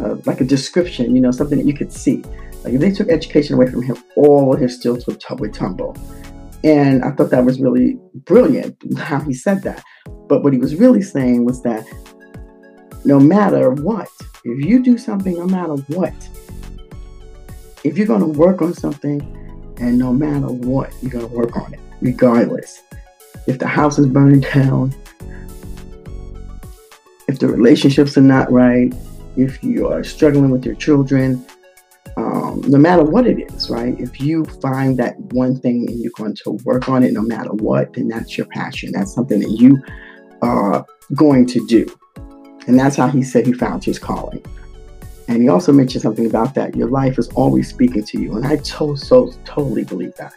uh, 0.00 0.16
like 0.26 0.40
a 0.40 0.44
description, 0.44 1.14
you 1.14 1.20
know, 1.20 1.30
something 1.30 1.58
that 1.58 1.66
you 1.66 1.74
could 1.74 1.92
see. 1.92 2.22
Like 2.64 2.74
if 2.74 2.80
they 2.80 2.90
took 2.90 3.08
education 3.08 3.54
away 3.54 3.70
from 3.70 3.82
him, 3.82 3.96
all 4.16 4.56
his 4.56 4.74
stilts 4.74 5.06
would, 5.06 5.20
t- 5.20 5.34
would 5.34 5.54
tumble. 5.54 5.96
And 6.64 7.04
I 7.04 7.12
thought 7.12 7.30
that 7.30 7.44
was 7.44 7.60
really 7.60 7.98
brilliant 8.14 8.76
how 8.98 9.20
he 9.20 9.32
said 9.32 9.62
that. 9.62 9.84
But 10.28 10.42
what 10.42 10.52
he 10.52 10.58
was 10.58 10.74
really 10.74 11.02
saying 11.02 11.44
was 11.44 11.62
that 11.62 11.86
no 13.04 13.20
matter 13.20 13.70
what, 13.70 14.08
if 14.48 14.64
you 14.64 14.82
do 14.82 14.96
something, 14.96 15.34
no 15.34 15.46
matter 15.46 15.74
what, 15.92 16.14
if 17.84 17.96
you're 17.96 18.06
going 18.06 18.20
to 18.20 18.26
work 18.26 18.62
on 18.62 18.74
something, 18.74 19.20
and 19.78 19.98
no 19.98 20.12
matter 20.12 20.48
what, 20.48 20.92
you're 21.02 21.12
going 21.12 21.28
to 21.28 21.34
work 21.34 21.56
on 21.56 21.72
it, 21.72 21.80
regardless. 22.00 22.82
If 23.46 23.58
the 23.58 23.66
house 23.66 23.98
is 23.98 24.06
burning 24.06 24.40
down, 24.40 24.94
if 27.28 27.38
the 27.38 27.48
relationships 27.48 28.16
are 28.16 28.22
not 28.22 28.50
right, 28.50 28.92
if 29.36 29.62
you 29.62 29.86
are 29.88 30.02
struggling 30.02 30.50
with 30.50 30.64
your 30.64 30.74
children, 30.74 31.44
um, 32.16 32.62
no 32.66 32.78
matter 32.78 33.04
what 33.04 33.26
it 33.26 33.38
is, 33.52 33.70
right? 33.70 33.98
If 34.00 34.20
you 34.20 34.44
find 34.60 34.98
that 34.98 35.18
one 35.32 35.60
thing 35.60 35.88
and 35.88 36.00
you're 36.00 36.12
going 36.16 36.34
to 36.44 36.52
work 36.64 36.88
on 36.88 37.04
it 37.04 37.12
no 37.12 37.22
matter 37.22 37.52
what, 37.52 37.92
then 37.92 38.08
that's 38.08 38.36
your 38.36 38.46
passion. 38.48 38.90
That's 38.92 39.14
something 39.14 39.40
that 39.40 39.50
you 39.50 39.80
are 40.42 40.84
going 41.14 41.46
to 41.46 41.64
do. 41.66 41.86
And 42.66 42.78
that's 42.78 42.96
how 42.96 43.08
he 43.08 43.22
said 43.22 43.46
he 43.46 43.52
found 43.52 43.84
his 43.84 43.98
calling. 43.98 44.44
And 45.28 45.42
he 45.42 45.48
also 45.48 45.72
mentioned 45.72 46.02
something 46.02 46.26
about 46.26 46.54
that. 46.54 46.74
Your 46.74 46.88
life 46.88 47.18
is 47.18 47.28
always 47.28 47.68
speaking 47.68 48.04
to 48.04 48.20
you. 48.20 48.36
And 48.36 48.46
I 48.46 48.56
to- 48.56 48.96
so 48.96 49.32
totally 49.44 49.84
believe 49.84 50.14
that. 50.16 50.32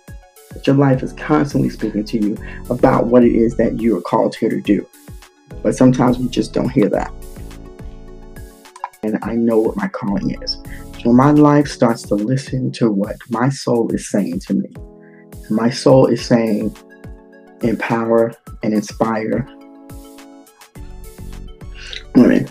That 0.54 0.68
your 0.68 0.75
life 0.75 1.01
is 1.01 1.13
constantly 1.13 1.70
speaking 1.70 2.04
to 2.04 2.18
you 2.18 2.38
about 2.70 3.08
what 3.08 3.24
it 3.24 3.34
is 3.34 3.56
that 3.56 3.80
you 3.80 3.98
are 3.98 4.01
called 4.01 4.36
here 4.36 4.50
to 4.50 4.62
do. 4.62 4.86
But 5.63 5.75
sometimes 5.75 6.20
we 6.20 6.28
just 6.28 6.54
don't 6.54 6.70
hear 6.70 6.90
that. 6.90 7.12
And 9.04 9.18
I 9.22 9.36
know 9.36 9.60
what 9.60 9.78
my 9.78 9.88
calling 9.88 10.42
is. 10.42 10.58
So 11.04 11.13
my 11.13 11.32
life 11.32 11.68
starts 11.68 12.04
to 12.04 12.16
listen 12.16 12.72
to 12.74 12.92
what 12.92 13.16
my 13.30 13.50
soul 13.50 13.90
is 13.94 14.10
saying 14.10 14.42
to 14.42 14.54
me. 14.54 14.70
My 15.50 15.70
soul 15.70 16.06
is 16.08 16.24
saying, 16.24 16.75
empower 17.62 18.34
and 18.63 18.74
inspire 18.74 19.48
women 22.15 22.48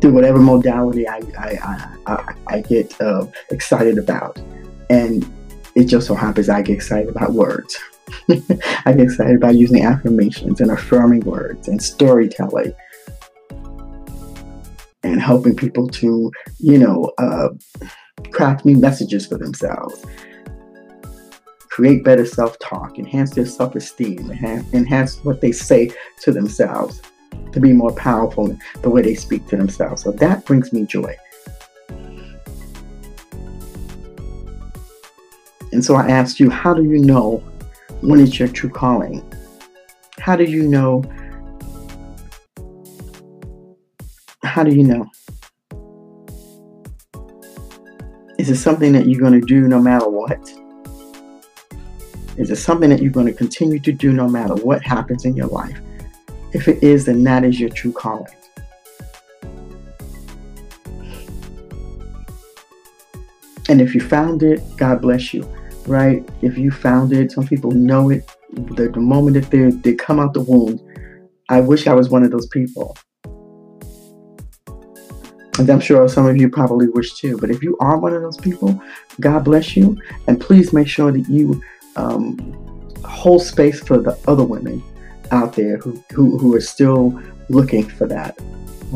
through 0.00 0.12
whatever 0.12 0.38
modality 0.38 1.06
I, 1.06 1.20
I, 1.38 1.96
I, 2.06 2.34
I 2.46 2.60
get 2.62 2.98
uh, 3.00 3.26
excited 3.50 3.98
about. 3.98 4.40
And 4.88 5.30
it 5.74 5.84
just 5.84 6.06
so 6.06 6.14
happens 6.14 6.48
I 6.48 6.62
get 6.62 6.74
excited 6.74 7.10
about 7.10 7.32
words. 7.32 7.78
I 8.28 8.92
get 8.92 9.00
excited 9.00 9.36
about 9.36 9.54
using 9.54 9.84
affirmations 9.84 10.60
and 10.60 10.70
affirming 10.70 11.20
words 11.20 11.68
and 11.68 11.80
storytelling 11.80 12.72
and 15.02 15.20
helping 15.20 15.54
people 15.54 15.86
to, 15.88 16.30
you 16.58 16.78
know, 16.78 17.12
uh, 17.18 17.48
craft 18.32 18.64
new 18.64 18.76
messages 18.76 19.26
for 19.26 19.38
themselves, 19.38 20.04
create 21.68 22.04
better 22.04 22.26
self 22.26 22.58
talk, 22.58 22.98
enhance 22.98 23.30
their 23.30 23.46
self 23.46 23.74
esteem, 23.76 24.30
enhance 24.72 25.22
what 25.24 25.40
they 25.40 25.52
say 25.52 25.90
to 26.22 26.32
themselves 26.32 27.00
to 27.52 27.60
be 27.60 27.72
more 27.72 27.92
powerful 27.92 28.56
the 28.82 28.90
way 28.90 29.02
they 29.02 29.14
speak 29.14 29.46
to 29.48 29.56
themselves. 29.56 30.02
So 30.02 30.12
that 30.12 30.44
brings 30.44 30.72
me 30.72 30.84
joy. 30.86 31.16
And 35.72 35.84
so 35.84 35.94
I 35.94 36.08
asked 36.08 36.40
you, 36.40 36.50
how 36.50 36.74
do 36.74 36.82
you 36.82 36.98
know 36.98 37.38
when 38.00 38.20
it's 38.20 38.38
your 38.38 38.48
true 38.48 38.70
calling? 38.70 39.22
How 40.18 40.36
do 40.36 40.44
you 40.44 40.64
know? 40.66 41.02
How 44.42 44.64
do 44.64 44.74
you 44.74 44.82
know? 44.82 45.10
Is 48.38 48.50
it 48.50 48.56
something 48.56 48.92
that 48.92 49.06
you're 49.06 49.20
going 49.20 49.38
to 49.38 49.46
do 49.46 49.68
no 49.68 49.80
matter 49.80 50.08
what? 50.08 50.40
Is 52.36 52.50
it 52.50 52.56
something 52.56 52.88
that 52.90 53.02
you're 53.02 53.12
going 53.12 53.26
to 53.26 53.32
continue 53.32 53.78
to 53.80 53.92
do 53.92 54.12
no 54.12 54.28
matter 54.28 54.54
what 54.54 54.82
happens 54.82 55.24
in 55.24 55.36
your 55.36 55.48
life? 55.48 55.78
If 56.52 56.68
it 56.68 56.82
is, 56.82 57.06
then 57.06 57.22
that 57.24 57.44
is 57.44 57.60
your 57.60 57.70
true 57.70 57.92
calling. 57.92 58.26
And 63.68 63.80
if 63.80 63.94
you 63.94 64.00
found 64.00 64.42
it, 64.42 64.60
God 64.76 65.00
bless 65.00 65.32
you, 65.32 65.48
right? 65.86 66.28
If 66.42 66.58
you 66.58 66.72
found 66.72 67.12
it, 67.12 67.30
some 67.30 67.46
people 67.46 67.70
know 67.70 68.10
it. 68.10 68.28
The, 68.52 68.88
the 68.88 69.00
moment 69.00 69.34
that 69.34 69.50
they 69.50 69.70
they 69.70 69.94
come 69.94 70.18
out 70.18 70.34
the 70.34 70.40
womb, 70.40 70.80
I 71.48 71.60
wish 71.60 71.86
I 71.86 71.94
was 71.94 72.08
one 72.08 72.24
of 72.24 72.32
those 72.32 72.48
people. 72.48 72.96
And 75.60 75.70
I'm 75.70 75.78
sure 75.78 76.08
some 76.08 76.26
of 76.26 76.36
you 76.36 76.48
probably 76.48 76.88
wish 76.88 77.14
too. 77.14 77.38
But 77.38 77.50
if 77.50 77.62
you 77.62 77.76
are 77.80 77.96
one 77.96 78.12
of 78.12 78.22
those 78.22 78.38
people, 78.38 78.82
God 79.20 79.44
bless 79.44 79.76
you. 79.76 79.96
And 80.26 80.40
please 80.40 80.72
make 80.72 80.88
sure 80.88 81.12
that 81.12 81.28
you 81.28 81.62
um, 81.94 82.38
hold 83.04 83.42
space 83.42 83.80
for 83.80 83.98
the 83.98 84.18
other 84.26 84.42
women 84.42 84.82
out 85.30 85.54
there 85.54 85.78
who, 85.78 86.02
who, 86.12 86.38
who 86.38 86.54
are 86.54 86.60
still 86.60 87.20
looking 87.48 87.88
for 87.88 88.06
that, 88.06 88.38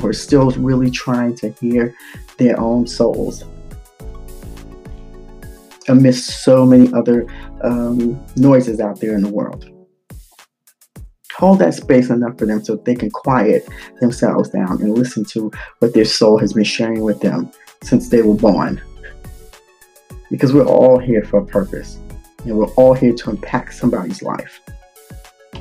or 0.03 0.12
still 0.12 0.50
really 0.53 0.91
trying 0.91 1.37
to 1.37 1.50
hear 1.61 1.95
their 2.38 2.59
own 2.59 2.87
souls 2.87 3.45
amidst 5.88 6.45
so 6.45 6.64
many 6.64 6.93
other 6.95 7.26
um, 7.62 8.21
noises 8.37 8.81
out 8.81 9.00
there 9.00 9.14
in 9.14 9.23
the 9.23 9.29
world. 9.29 9.71
Hold 11.37 11.59
that 11.59 11.75
space 11.75 12.11
enough 12.11 12.38
for 12.38 12.47
them 12.47 12.64
so 12.64 12.76
they 12.76 12.95
can 12.95 13.11
quiet 13.11 13.69
themselves 14.00 14.50
down 14.50 14.81
and 14.81 14.97
listen 14.97 15.25
to 15.26 15.50
what 15.81 15.93
their 15.93 16.05
soul 16.05 16.38
has 16.38 16.53
been 16.53 16.64
sharing 16.64 17.03
with 17.03 17.21
them 17.21 17.50
since 17.83 18.09
they 18.09 18.23
were 18.23 18.35
born. 18.35 18.81
Because 20.31 20.53
we're 20.53 20.64
all 20.67 20.99
here 20.99 21.25
for 21.25 21.41
a 21.41 21.47
purpose, 21.47 21.99
and 22.45 22.57
we're 22.57 22.73
all 22.75 22.95
here 22.95 23.12
to 23.12 23.31
impact 23.31 23.75
somebody's 23.75 24.23
life. 24.23 24.61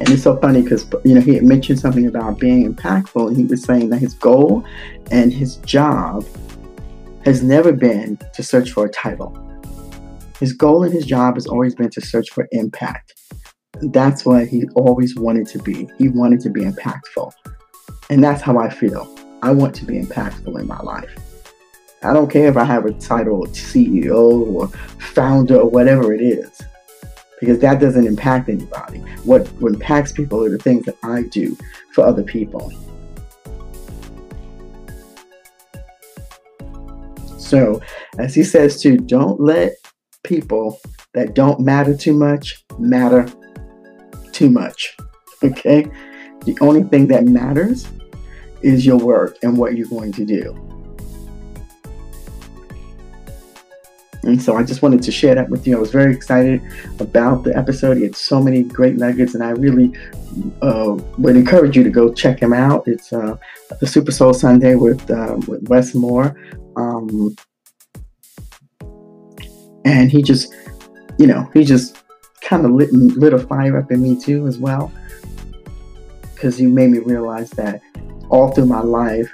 And 0.04 0.12
it's 0.12 0.24
so 0.24 0.36
funny 0.36 0.62
because 0.62 0.86
you 1.06 1.16
know 1.16 1.22
he 1.22 1.36
had 1.36 1.46
mentioned 1.46 1.80
something 1.80 2.06
about 2.06 2.38
being 2.38 2.70
impactful, 2.70 3.26
and 3.26 3.38
he 3.38 3.46
was 3.46 3.64
saying 3.64 3.88
that 3.92 4.00
his 4.00 4.14
goal 4.16 4.66
and 5.12 5.32
his 5.32 5.56
job 5.58 6.26
has 7.24 7.42
never 7.42 7.72
been 7.72 8.20
to 8.34 8.44
search 8.44 8.72
for 8.72 8.86
a 8.86 8.90
title. 8.90 9.34
His 10.42 10.52
goal 10.52 10.84
and 10.84 10.92
his 10.92 11.06
job 11.06 11.36
has 11.36 11.48
always 11.48 11.74
been 11.74 11.90
to 11.92 12.02
search 12.02 12.32
for 12.32 12.50
impact. 12.52 13.14
That's 13.82 14.26
what 14.26 14.50
he 14.50 14.66
always 14.76 15.16
wanted 15.16 15.48
to 15.48 15.60
be. 15.60 15.88
He 15.98 16.10
wanted 16.10 16.42
to 16.42 16.50
be 16.50 16.64
impactful. 16.64 17.32
And 18.10 18.22
that's 18.22 18.42
how 18.42 18.58
I 18.58 18.70
feel. 18.70 19.08
I 19.42 19.52
want 19.52 19.74
to 19.76 19.86
be 19.86 20.02
impactful 20.02 20.60
in 20.60 20.68
my 20.68 20.82
life. 20.82 21.18
I 22.02 22.12
don't 22.12 22.30
care 22.30 22.50
if 22.50 22.58
I 22.58 22.66
have 22.66 22.84
a 22.84 22.92
title 22.92 23.46
CEO 23.48 24.54
or 24.54 24.68
founder 25.00 25.62
or 25.62 25.70
whatever 25.70 26.14
it 26.14 26.22
is 26.22 26.62
because 27.44 27.60
that 27.60 27.82
doesn't 27.82 28.08
impact 28.08 28.48
anybody. 28.48 29.00
What, 29.26 29.52
impacts 29.62 30.14
people 30.14 30.46
are 30.46 30.50
the 30.50 30.58
things 30.58 30.86
that 30.86 30.96
I 31.04 31.24
do 31.24 31.58
for 31.92 32.06
other 32.06 32.24
people. 32.24 32.72
So, 37.38 37.82
as 38.18 38.34
he 38.34 38.44
says 38.44 38.82
to, 38.84 38.96
don't 38.96 39.42
let 39.42 39.74
people 40.24 40.80
that 41.14 41.36
don't 41.36 41.60
matter 41.60 41.98
too 41.98 42.14
much 42.14 42.64
matter 42.80 43.28
too 44.32 44.50
much. 44.50 44.96
Okay? 45.44 45.86
The 46.46 46.58
only 46.62 46.84
thing 46.84 47.08
that 47.08 47.26
matters 47.26 47.90
is 48.62 48.86
your 48.86 48.98
work 48.98 49.38
and 49.44 49.58
what 49.58 49.76
you're 49.76 49.88
going 49.88 50.14
to 50.14 50.24
do. 50.24 50.73
And 54.24 54.42
so 54.42 54.56
I 54.56 54.64
just 54.64 54.82
wanted 54.82 55.04
to 55.04 55.12
share 55.12 55.36
that 55.36 55.50
with 55.50 55.68
you. 55.68 55.76
I 55.76 55.80
was 55.80 55.92
very 55.92 56.14
excited 56.14 56.62
about 57.00 57.44
the 57.44 57.56
episode. 57.58 57.98
He 57.98 58.04
had 58.04 58.16
so 58.16 58.42
many 58.42 58.64
great 58.64 58.96
nuggets, 58.96 59.36
and 59.36 59.44
I 59.44 59.50
really 59.50 59.92
uh, 60.62 60.98
would 61.18 61.36
encourage 61.36 61.76
you 61.76 61.84
to 61.84 61.90
go 61.90 62.14
check 62.14 62.40
him 62.40 62.54
out. 62.54 62.88
It's 62.88 63.12
uh, 63.12 63.36
the 63.82 63.86
Super 63.86 64.12
Soul 64.12 64.34
Sunday 64.34 64.76
with 64.76 65.12
uh, 65.12 65.36
with 65.46 65.68
Wes 65.68 65.94
Moore, 65.94 66.40
um, 66.78 67.36
and 69.84 70.10
he 70.10 70.24
just, 70.24 70.54
you 71.20 71.28
know, 71.28 71.50
he 71.54 71.66
just 71.66 71.98
kind 72.40 72.66
of 72.66 72.72
lit 72.72 72.94
lit 72.94 73.34
a 73.34 73.40
fire 73.40 73.78
up 73.78 73.92
in 73.92 74.02
me 74.02 74.18
too 74.18 74.48
as 74.48 74.58
well, 74.58 74.90
because 76.34 76.58
he 76.58 76.66
made 76.66 76.92
me 76.92 77.00
realize 77.00 77.50
that 77.52 77.82
all 78.30 78.52
through 78.54 78.68
my 78.68 78.82
life, 78.82 79.30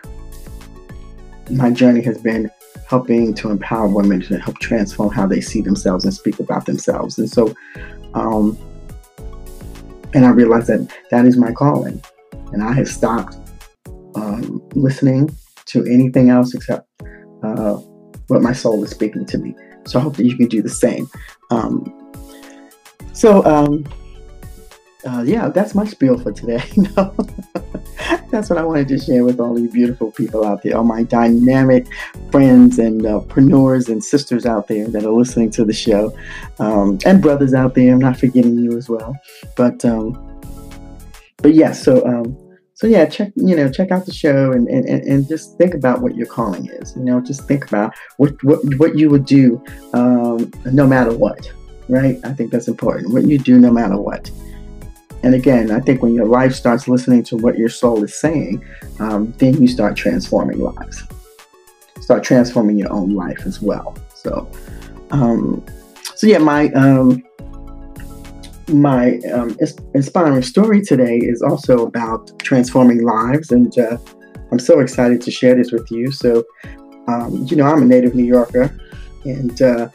my 1.52 1.70
journey 1.70 2.02
has 2.02 2.18
been 2.18 2.50
helping 2.90 3.36
to 3.36 3.52
empower 3.52 3.88
women 3.88 4.20
to 4.20 4.40
help 4.40 4.58
transform 4.60 5.14
how 5.14 5.28
they 5.28 5.40
see 5.40 5.62
themselves 5.62 6.04
and 6.04 6.14
speak 6.14 6.40
about 6.40 6.66
themselves. 6.66 7.20
And 7.20 7.30
so, 7.30 7.56
um, 8.16 8.58
and 10.16 10.26
I 10.26 10.30
realized 10.30 10.68
that 10.68 10.92
that 11.12 11.26
is 11.26 11.38
my 11.38 11.52
calling. 11.52 12.02
And 12.52 12.64
I 12.64 12.74
have 12.74 12.88
stopped 12.88 13.36
um, 14.16 14.68
listening 14.74 15.30
to 15.68 15.86
anything 15.86 16.32
else 16.32 16.56
except 16.56 16.90
uh, 17.44 17.76
what 18.28 18.42
my 18.42 18.54
soul 18.54 18.84
is 18.84 18.90
speaking 18.90 19.24
to 19.28 19.38
me. 19.38 19.56
So 19.86 20.00
I 20.00 20.02
hope 20.02 20.16
that 20.18 20.26
you 20.26 20.36
can 20.36 20.48
do 20.48 20.64
the 20.64 20.70
same. 20.70 21.08
Um, 21.52 21.94
so, 23.14 23.46
um, 23.46 23.86
uh, 25.06 25.24
yeah, 25.28 25.50
that's 25.50 25.76
my 25.76 25.86
spiel 25.86 26.18
for 26.18 26.32
today. 26.32 26.64
that's 28.32 28.50
what 28.50 28.60
I 28.60 28.64
wanted 28.64 28.88
to 28.90 29.00
share 29.00 29.24
with 29.24 29.40
all 29.40 29.58
you 29.60 29.70
beautiful 29.70 30.12
people 30.12 30.46
out 30.46 30.64
there, 30.64 30.78
all 30.78 30.84
my 30.84 31.04
dynamic 31.04 31.88
friends 32.32 32.80
and 32.80 33.06
uh, 33.06 33.22
preneurs 33.22 33.90
and 33.90 34.04
sisters 34.04 34.46
out 34.46 34.68
there 34.68 34.88
that 34.88 35.04
are 35.04 35.12
listening 35.12 35.52
to 35.52 35.66
the 35.66 35.74
show, 35.74 36.16
um, 36.60 37.00
and 37.06 37.22
brothers 37.22 37.54
out 37.54 37.76
there. 37.76 37.94
I'm 37.94 38.00
not 38.00 38.18
forgetting 38.18 38.58
you 38.58 38.78
as 38.78 38.90
well, 38.90 39.16
but 39.56 39.84
um, 39.86 40.18
but 41.38 41.54
yeah. 41.54 41.72
So 41.72 42.06
um, 42.06 42.38
so 42.74 42.88
yeah, 42.88 43.06
check 43.06 43.32
you 43.36 43.56
know 43.56 43.70
check 43.70 43.92
out 43.92 44.06
the 44.06 44.14
show 44.14 44.52
and, 44.52 44.68
and, 44.68 44.88
and 44.88 45.28
just 45.28 45.58
think 45.58 45.74
about 45.74 46.02
what 46.02 46.16
your 46.16 46.28
calling 46.28 46.68
is. 46.68 46.96
You 46.96 47.04
know, 47.04 47.22
just 47.22 47.48
think 47.48 47.68
about 47.68 47.94
what 48.18 48.42
what 48.44 48.60
what 48.78 48.98
you 48.98 49.10
would 49.10 49.26
do 49.26 49.64
um, 49.94 50.52
no 50.66 50.88
matter 50.88 51.16
what. 51.16 51.52
Right? 51.88 52.20
I 52.24 52.34
think 52.34 52.52
that's 52.52 52.68
important. 52.68 53.14
What 53.14 53.24
you 53.24 53.40
do 53.40 53.58
no 53.58 53.72
matter 53.72 53.98
what 53.98 54.30
and 55.24 55.36
again, 55.36 55.72
I 55.72 55.80
think 55.80 56.02
when 56.02 56.14
your 56.14 56.26
life 56.26 56.54
starts 56.56 56.88
listening 56.88 57.24
to 57.24 57.38
what 57.38 57.58
your 57.58 57.70
soul 57.70 58.04
is 58.04 58.20
saying, 58.20 58.64
um, 59.00 59.34
then 59.38 59.62
you 59.62 59.68
start 59.68 59.96
transforming 59.96 60.60
lives. 60.60 61.04
Start 62.00 62.24
transforming 62.24 62.78
your 62.78 62.92
own 62.92 63.14
life 63.16 63.42
as 63.46 63.62
well. 63.62 63.96
So, 64.16 64.50
um, 65.12 65.64
so 66.16 66.28
yeah, 66.28 66.38
my 66.38 66.70
um, 66.70 67.24
my 68.70 69.18
um, 69.34 69.58
inspiring 69.94 70.42
story 70.42 70.82
today 70.82 71.18
is 71.18 71.42
also 71.42 71.86
about 71.86 72.38
transforming 72.40 73.04
lives, 73.04 73.52
and 73.52 73.78
uh, 73.78 73.98
I'm 74.52 74.60
so 74.60 74.80
excited 74.80 75.22
to 75.22 75.32
share 75.32 75.56
this 75.56 75.72
with 75.72 75.90
you. 75.92 76.12
So, 76.12 76.44
um, 77.08 77.46
you 77.50 77.58
know, 77.58 77.66
I'm 77.66 77.82
a 77.82 77.86
native 77.86 78.16
New 78.16 78.26
Yorker, 78.26 78.76
and 79.26 79.62
uh, 79.62 79.90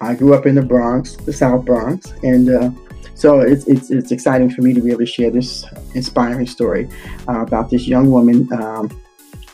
I 0.00 0.14
grew 0.14 0.34
up 0.34 0.46
in 0.46 0.54
the 0.54 0.62
Bronx, 0.62 1.16
the 1.16 1.32
South 1.32 1.64
Bronx, 1.64 2.12
and 2.22 2.50
uh, 2.50 2.70
so 3.14 3.40
it's, 3.40 3.66
it's, 3.66 3.90
it's 3.90 4.12
exciting 4.12 4.50
for 4.50 4.62
me 4.62 4.72
to 4.72 4.80
be 4.80 4.90
able 4.90 5.00
to 5.00 5.06
share 5.06 5.30
this 5.30 5.64
inspiring 5.94 6.46
story 6.46 6.88
uh, 7.28 7.40
about 7.40 7.70
this 7.70 7.86
young 7.86 8.10
woman 8.10 8.50
um, 8.52 8.90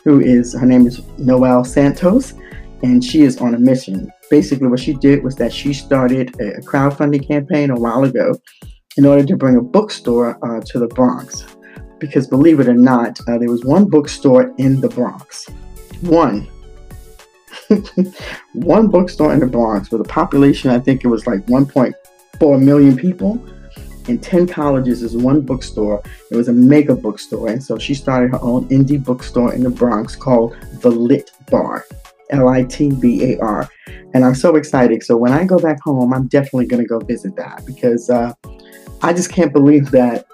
who 0.03 0.21
is, 0.21 0.53
her 0.53 0.65
name 0.65 0.87
is 0.87 1.01
Noelle 1.17 1.65
Santos, 1.65 2.33
and 2.81 3.03
she 3.03 3.23
is 3.23 3.37
on 3.39 3.55
a 3.55 3.59
mission. 3.59 4.11
Basically, 4.29 4.67
what 4.67 4.79
she 4.79 4.93
did 4.93 5.23
was 5.23 5.35
that 5.35 5.51
she 5.51 5.73
started 5.73 6.29
a 6.39 6.61
crowdfunding 6.61 7.27
campaign 7.27 7.71
a 7.71 7.75
while 7.75 8.03
ago 8.03 8.35
in 8.97 9.05
order 9.05 9.25
to 9.25 9.35
bring 9.35 9.57
a 9.57 9.61
bookstore 9.61 10.39
uh, 10.45 10.61
to 10.61 10.79
the 10.79 10.87
Bronx. 10.87 11.45
Because 11.99 12.27
believe 12.27 12.59
it 12.59 12.67
or 12.67 12.73
not, 12.73 13.19
uh, 13.27 13.37
there 13.37 13.49
was 13.49 13.65
one 13.65 13.89
bookstore 13.89 14.53
in 14.57 14.79
the 14.79 14.89
Bronx. 14.89 15.49
One. 16.01 16.47
one 18.53 18.87
bookstore 18.87 19.33
in 19.33 19.39
the 19.39 19.47
Bronx 19.47 19.91
with 19.91 20.01
a 20.01 20.05
population, 20.05 20.69
I 20.69 20.79
think 20.79 21.03
it 21.03 21.07
was 21.07 21.25
like 21.27 21.47
1.4 22.39 22.61
million 22.61 22.95
people 22.95 23.43
and 24.07 24.23
10 24.23 24.47
colleges 24.47 25.03
is 25.03 25.15
one 25.15 25.41
bookstore. 25.41 26.01
It 26.31 26.35
was 26.35 26.47
a 26.47 26.53
mega 26.53 26.95
bookstore. 26.95 27.49
And 27.49 27.61
so 27.61 27.77
she 27.77 27.93
started 27.93 28.31
her 28.31 28.41
own 28.41 28.67
indie 28.69 29.03
bookstore 29.03 29.53
in 29.53 29.63
the 29.63 29.69
Bronx 29.69 30.15
called 30.15 30.55
The 30.81 30.89
Lit 30.89 31.31
Bar. 31.51 31.85
L 32.29 32.49
I 32.49 32.63
T 32.63 32.91
B 32.91 33.23
A 33.23 33.39
R. 33.39 33.69
And 34.13 34.25
I'm 34.25 34.35
so 34.35 34.55
excited. 34.55 35.03
So 35.03 35.15
when 35.15 35.31
I 35.31 35.45
go 35.45 35.59
back 35.59 35.79
home, 35.81 36.13
I'm 36.13 36.27
definitely 36.27 36.65
going 36.65 36.81
to 36.81 36.87
go 36.87 36.99
visit 36.99 37.35
that 37.37 37.65
because 37.65 38.09
uh, 38.09 38.33
I 39.01 39.13
just 39.13 39.31
can't 39.31 39.53
believe 39.53 39.91
that 39.91 40.25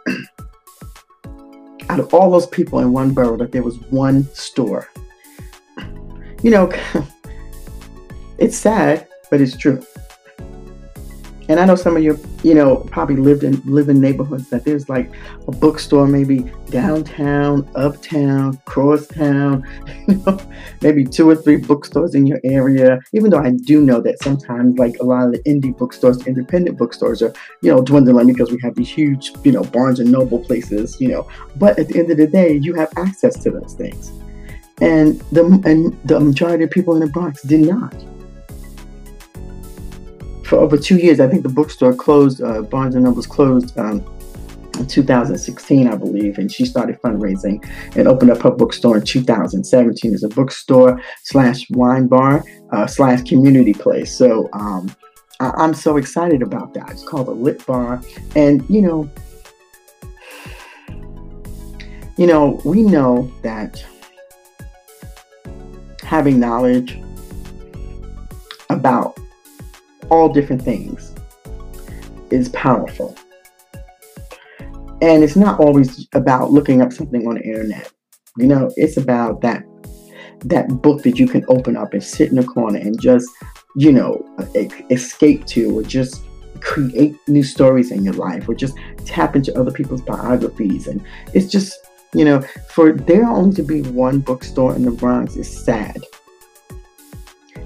out 1.89 2.00
of 2.00 2.13
all 2.13 2.31
those 2.31 2.48
people 2.48 2.79
in 2.79 2.91
one 2.93 3.13
borough, 3.13 3.38
that 3.38 3.51
there 3.51 3.62
was 3.62 3.77
one 3.91 4.24
store. 4.33 4.89
You 6.41 6.51
know, 6.51 6.72
it's 8.38 8.57
sad, 8.57 9.07
but 9.29 9.39
it's 9.39 9.55
true. 9.55 9.86
And 11.50 11.60
I 11.60 11.66
know 11.66 11.76
some 11.76 11.98
of 11.98 12.04
you, 12.04 12.18
you 12.44 12.54
know, 12.54 12.78
probably 12.92 13.18
lived 13.18 13.44
in 13.44 13.62
live 13.66 13.90
in 13.90 14.00
neighborhoods 14.00 14.50
that 14.50 14.64
there's 14.64 14.88
like 14.88 15.12
a 15.48 15.52
bookstore 15.52 16.08
maybe 16.08 16.50
downtown, 16.70 17.70
uptown, 17.76 18.58
crosstown, 18.66 19.64
you 20.08 20.16
know, 20.26 20.40
maybe 20.82 21.04
two 21.04 21.30
or 21.30 21.36
three 21.36 21.58
bookstores 21.58 22.16
in 22.16 22.26
your 22.26 22.40
area. 22.46 23.00
Even 23.12 23.30
though 23.30 23.40
I 23.40 23.52
do 23.52 23.82
know 23.82 24.00
that 24.02 24.24
sometimes 24.24 24.78
like 24.80 24.96
a 25.00 25.04
lot 25.04 25.28
of 25.28 25.34
the 25.34 25.40
indie 25.40 25.78
bookstores, 25.78 26.26
independent 26.26 26.78
bookstores 26.78 27.22
are, 27.22 27.34
you 27.62 27.72
know, 27.72 27.82
dwindling 27.82 28.28
because 28.28 28.50
we 28.50 28.60
have 28.62 28.76
these 28.76 28.90
huge, 28.90 29.34
you 29.44 29.52
know, 29.52 29.64
Barnes 29.64 30.00
and 30.00 30.12
Noble 30.12 30.40
places, 30.40 31.00
you 31.02 31.10
know. 31.10 31.28
But 31.58 31.78
at 31.78 31.90
the 31.90 32.00
end 32.00 32.10
of 32.10 32.18
the 32.18 32.28
day, 32.28 32.54
you 32.56 32.74
have 32.76 32.92
access 32.96 33.42
to 33.44 33.52
those 33.52 33.74
things. 33.74 34.12
And 34.82 35.20
the 35.32 35.44
and 35.66 35.94
the 36.08 36.20
majority 36.20 36.64
of 36.64 36.72
people 36.72 36.94
in 36.94 37.02
the 37.02 37.08
Bronx 37.08 37.42
did 37.44 37.62
not 37.62 37.94
for 40.53 40.60
over 40.60 40.77
two 40.77 40.98
years. 40.98 41.19
I 41.19 41.27
think 41.27 41.41
the 41.41 41.50
bookstore 41.50 41.95
closed, 41.95 42.41
uh, 42.41 42.62
Barnes 42.62 42.93
and 42.93 43.03
Noble 43.03 43.24
closed 43.24 43.75
um, 43.79 44.05
in 44.77 44.86
2016, 44.86 45.88
I 45.88 45.95
believe, 45.95 46.38
and 46.38 46.51
she 46.51 46.63
started 46.65 47.01
fundraising 47.01 47.65
and 47.98 48.07
opened 48.07 48.29
up 48.29 48.41
her 48.43 48.51
bookstore 48.51 48.98
in 48.98 49.03
2017 49.03 50.13
as 50.13 50.22
a 50.22 50.29
bookstore 50.29 51.01
slash 51.24 51.67
wine 51.72 52.07
bar 52.07 52.43
uh, 52.72 52.86
slash 52.86 53.24
community 53.24 53.74
place. 53.74 54.16
So 54.16 54.48
um, 54.53 54.96
I- 55.39 55.63
am 55.63 55.74
so 55.74 55.98
excited 55.98 56.44
about 56.44 56.75
that. 56.75 56.92
It's 56.92 57.03
called 57.03 57.27
a 57.29 57.31
Lit 57.31 57.66
Bar, 57.66 58.03
and 58.35 58.63
you 58.70 58.83
know, 58.83 59.09
you 62.16 62.27
know, 62.27 62.61
we 62.63 62.83
know 62.83 63.31
that 63.42 63.83
having 66.03 66.39
knowledge 66.39 67.00
about 68.70 69.18
all 70.14 70.30
different 70.30 70.62
things 70.62 71.12
is 72.30 72.50
powerful. 72.50 73.18
And 75.02 75.24
it's 75.24 75.36
not 75.36 75.60
always 75.60 76.08
about 76.14 76.52
looking 76.52 76.82
up 76.84 76.94
something 76.94 77.28
on 77.28 77.36
the 77.36 77.42
internet. 77.42 77.92
You 78.38 78.48
know, 78.48 78.72
it's 78.78 78.98
about 78.98 79.42
that 79.42 79.64
that 80.46 80.68
book 80.82 81.04
that 81.04 81.18
you 81.18 81.28
can 81.28 81.44
open 81.48 81.78
up 81.78 81.94
and 81.94 82.04
sit 82.04 82.30
in 82.30 82.38
a 82.38 82.44
corner 82.44 82.78
and 82.78 83.00
just, 83.00 83.30
you 83.78 83.92
know, 83.94 84.24
escape 84.90 85.46
to 85.48 85.80
or 85.80 85.84
just 85.84 86.22
create 86.60 87.16
new 87.28 87.44
stories 87.44 87.92
in 87.92 88.04
your 88.04 88.14
life 88.14 88.48
or 88.48 88.54
just 88.54 88.78
tap 89.06 89.36
into 89.36 89.58
other 89.58 89.72
people's 89.72 90.02
biographies 90.02 90.88
and 90.88 91.02
it's 91.34 91.48
just 91.52 91.74
you 92.14 92.24
know 92.24 92.42
for 92.70 92.94
there 92.94 93.26
only 93.26 93.54
to 93.54 93.64
be 93.64 93.82
one 93.82 94.20
bookstore 94.20 94.74
in 94.74 94.84
the 94.84 94.92
bronx 94.92 95.36
is 95.36 95.66
sad 95.66 95.98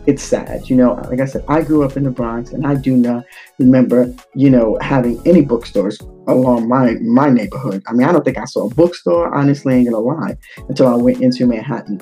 it's 0.08 0.24
sad. 0.24 0.70
You 0.70 0.78
know, 0.78 0.94
like 1.10 1.20
I 1.20 1.26
said, 1.26 1.44
I 1.50 1.62
grew 1.62 1.84
up 1.84 1.98
in 1.98 2.04
the 2.04 2.10
Bronx 2.10 2.52
and 2.52 2.66
I 2.66 2.76
do 2.76 2.96
not 2.96 3.26
remember, 3.60 4.14
you 4.34 4.50
know, 4.50 4.78
having 4.82 5.22
any 5.28 5.42
bookstores 5.42 6.00
along 6.28 6.70
my 6.70 6.94
my 7.02 7.30
neighborhood. 7.30 7.84
I 7.88 7.94
mean, 7.94 8.08
I 8.08 8.14
don't 8.14 8.24
think 8.24 8.38
I 8.38 8.46
saw 8.46 8.68
a 8.68 8.74
bookstore, 8.74 9.36
honestly, 9.36 9.76
ain't 9.76 9.90
gonna 9.90 10.00
lie, 10.00 10.38
until 10.70 10.88
I 10.88 10.96
went 10.96 11.22
into 11.22 11.46
Manhattan 11.46 12.00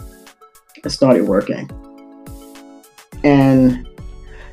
and 0.84 0.92
started 0.92 1.26
working. 1.26 1.70
And, 3.24 3.88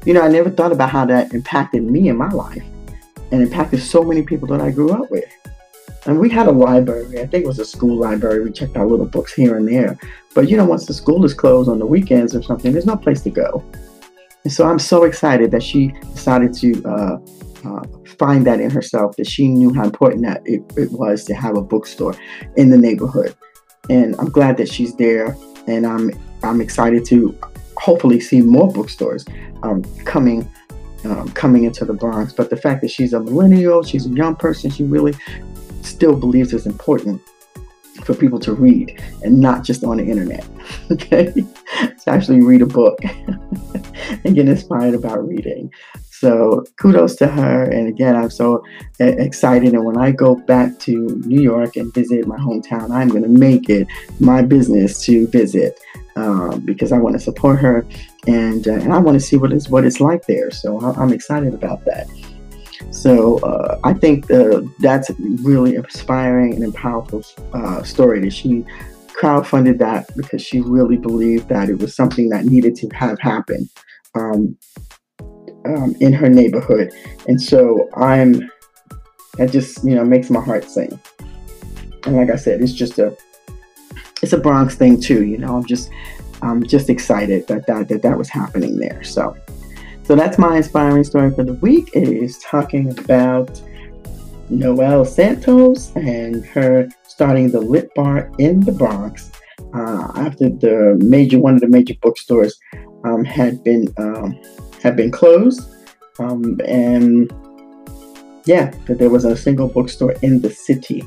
you 0.06 0.14
know, 0.14 0.22
I 0.22 0.28
never 0.28 0.48
thought 0.48 0.72
about 0.72 0.88
how 0.88 1.04
that 1.04 1.34
impacted 1.34 1.82
me 1.82 2.08
in 2.08 2.16
my 2.16 2.30
life 2.30 2.64
and 3.30 3.42
impacted 3.42 3.82
so 3.82 4.02
many 4.02 4.22
people 4.22 4.48
that 4.48 4.62
I 4.62 4.70
grew 4.70 4.92
up 4.92 5.10
with. 5.10 5.30
And 6.06 6.18
we 6.18 6.30
had 6.30 6.48
a 6.48 6.52
library. 6.52 7.20
I 7.20 7.26
think 7.26 7.44
it 7.44 7.46
was 7.46 7.58
a 7.58 7.64
school 7.64 7.96
library. 7.96 8.42
We 8.42 8.50
checked 8.50 8.76
out 8.76 8.88
little 8.88 9.06
books 9.06 9.34
here 9.34 9.56
and 9.56 9.68
there. 9.68 9.98
But 10.34 10.48
you 10.48 10.56
know, 10.56 10.64
once 10.64 10.86
the 10.86 10.94
school 10.94 11.24
is 11.24 11.34
closed 11.34 11.68
on 11.68 11.78
the 11.78 11.86
weekends 11.86 12.34
or 12.34 12.42
something, 12.42 12.72
there's 12.72 12.86
no 12.86 12.96
place 12.96 13.20
to 13.22 13.30
go. 13.30 13.64
And 14.44 14.52
so 14.52 14.66
I'm 14.66 14.78
so 14.78 15.04
excited 15.04 15.50
that 15.52 15.62
she 15.62 15.88
decided 16.14 16.52
to 16.54 16.82
uh, 16.84 17.18
uh, 17.64 17.82
find 18.18 18.46
that 18.46 18.60
in 18.60 18.70
herself, 18.70 19.16
that 19.16 19.26
she 19.26 19.48
knew 19.48 19.72
how 19.72 19.84
important 19.84 20.22
that 20.22 20.42
it, 20.44 20.62
it 20.76 20.90
was 20.92 21.24
to 21.24 21.34
have 21.34 21.56
a 21.56 21.62
bookstore 21.62 22.14
in 22.56 22.70
the 22.70 22.78
neighborhood. 22.78 23.34
And 23.88 24.16
I'm 24.18 24.30
glad 24.30 24.56
that 24.56 24.68
she's 24.68 24.94
there. 24.96 25.36
And 25.66 25.86
I'm 25.86 26.10
I'm 26.42 26.60
excited 26.60 27.04
to 27.06 27.38
hopefully 27.76 28.20
see 28.20 28.40
more 28.40 28.72
bookstores 28.72 29.24
um, 29.62 29.84
coming 30.04 30.50
um, 31.04 31.28
coming 31.32 31.64
into 31.64 31.84
the 31.84 31.92
Bronx. 31.92 32.32
But 32.32 32.50
the 32.50 32.56
fact 32.56 32.80
that 32.82 32.90
she's 32.90 33.12
a 33.12 33.20
millennial, 33.20 33.82
she's 33.82 34.06
a 34.06 34.10
young 34.10 34.34
person, 34.34 34.70
she 34.70 34.84
really 34.84 35.14
still 35.82 36.16
believes 36.16 36.52
it's 36.52 36.66
important 36.66 37.20
for 38.04 38.14
people 38.14 38.38
to 38.40 38.52
read 38.52 39.02
and 39.22 39.40
not 39.40 39.64
just 39.64 39.84
on 39.84 39.98
the 39.98 40.04
internet. 40.04 40.46
Okay, 40.90 41.32
to 41.32 42.02
actually 42.06 42.40
read 42.40 42.62
a 42.62 42.66
book 42.66 42.98
and 44.24 44.34
get 44.34 44.48
inspired 44.48 44.94
about 44.94 45.26
reading. 45.26 45.72
So 46.22 46.64
kudos 46.78 47.16
to 47.16 47.26
her. 47.26 47.64
And 47.64 47.88
again, 47.88 48.14
I'm 48.14 48.30
so 48.30 48.62
excited. 49.00 49.72
And 49.72 49.84
when 49.84 49.96
I 49.96 50.12
go 50.12 50.36
back 50.36 50.78
to 50.80 51.20
New 51.26 51.40
York 51.40 51.76
and 51.76 51.92
visit 51.92 52.26
my 52.26 52.36
hometown, 52.36 52.90
I'm 52.90 53.08
going 53.08 53.24
to 53.24 53.28
make 53.28 53.68
it 53.68 53.88
my 54.20 54.42
business 54.42 55.04
to 55.06 55.26
visit 55.28 55.78
uh, 56.14 56.56
because 56.58 56.92
I 56.92 56.98
want 56.98 57.14
to 57.14 57.20
support 57.20 57.58
her 57.60 57.86
and 58.26 58.68
uh, 58.68 58.74
and 58.74 58.92
I 58.92 58.98
want 58.98 59.16
to 59.16 59.20
see 59.20 59.36
what 59.36 59.52
it's 59.52 59.68
what 59.68 59.84
it's 59.84 60.00
like 60.00 60.26
there. 60.26 60.50
So 60.50 60.78
I'm 60.80 61.12
excited 61.12 61.54
about 61.54 61.84
that. 61.86 62.06
So 63.02 63.38
uh, 63.40 63.80
I 63.82 63.94
think 63.94 64.30
uh, 64.30 64.60
that's 64.78 65.10
really 65.18 65.74
inspiring 65.74 66.62
and 66.62 66.72
powerful 66.72 67.24
uh, 67.52 67.82
story 67.82 68.20
that 68.20 68.32
she 68.32 68.64
crowdfunded 69.08 69.78
that 69.78 70.08
because 70.16 70.40
she 70.40 70.60
really 70.60 70.96
believed 70.96 71.48
that 71.48 71.68
it 71.68 71.80
was 71.80 71.96
something 71.96 72.28
that 72.28 72.44
needed 72.44 72.76
to 72.76 72.88
have 72.90 73.18
happened 73.18 73.68
um, 74.14 74.56
um, 75.64 75.96
in 75.98 76.12
her 76.12 76.28
neighborhood. 76.28 76.92
And 77.26 77.42
so 77.42 77.88
I'm, 77.96 78.48
that 79.36 79.50
just, 79.50 79.82
you 79.82 79.96
know, 79.96 80.04
makes 80.04 80.30
my 80.30 80.40
heart 80.40 80.70
sing. 80.70 80.96
And 82.06 82.14
like 82.14 82.30
I 82.30 82.36
said, 82.36 82.60
it's 82.60 82.72
just 82.72 83.00
a, 83.00 83.16
it's 84.22 84.32
a 84.32 84.38
Bronx 84.38 84.76
thing 84.76 85.00
too, 85.00 85.24
you 85.24 85.38
know, 85.38 85.56
I'm 85.56 85.66
just, 85.66 85.90
I'm 86.40 86.64
just 86.64 86.88
excited 86.88 87.48
that 87.48 87.66
that, 87.66 87.88
that, 87.88 88.02
that 88.02 88.16
was 88.16 88.28
happening 88.28 88.78
there. 88.78 89.02
So, 89.02 89.36
so 90.04 90.16
that's 90.16 90.38
my 90.38 90.56
inspiring 90.56 91.04
story 91.04 91.30
for 91.34 91.44
the 91.44 91.54
week. 91.54 91.90
It 91.94 92.08
is 92.08 92.38
talking 92.38 92.98
about 92.98 93.60
Noelle 94.50 95.04
Santos 95.04 95.94
and 95.96 96.44
her 96.46 96.88
starting 97.06 97.50
the 97.50 97.60
Lit 97.60 97.94
Bar 97.94 98.30
in 98.38 98.60
the 98.60 98.72
Bronx 98.72 99.30
uh, 99.74 100.12
after 100.16 100.48
the 100.48 100.98
major 101.02 101.38
one 101.38 101.54
of 101.54 101.60
the 101.60 101.68
major 101.68 101.94
bookstores 102.02 102.58
um, 103.04 103.24
had 103.24 103.62
been 103.64 103.92
um, 103.96 104.38
had 104.82 104.96
been 104.96 105.10
closed, 105.10 105.62
um, 106.18 106.60
and 106.64 107.32
yeah, 108.44 108.70
that 108.86 108.98
there 108.98 109.10
was 109.10 109.24
a 109.24 109.36
single 109.36 109.68
bookstore 109.68 110.12
in 110.22 110.40
the 110.40 110.50
city 110.50 111.02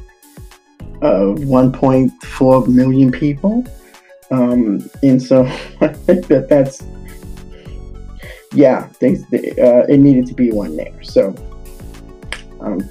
of 1.01 1.39
1.4 1.39 2.67
million 2.67 3.12
people. 3.12 3.65
Um, 4.31 4.89
and 5.03 5.21
so 5.21 5.43
I 5.81 5.88
think 5.88 6.27
that 6.27 6.47
that's, 6.49 6.84
yeah, 8.55 8.89
they, 8.99 9.15
uh, 9.61 9.85
it 9.87 9.99
needed 9.99 10.27
to 10.27 10.33
be 10.33 10.51
one 10.51 10.77
there. 10.77 11.03
So, 11.03 11.35
um, 12.61 12.89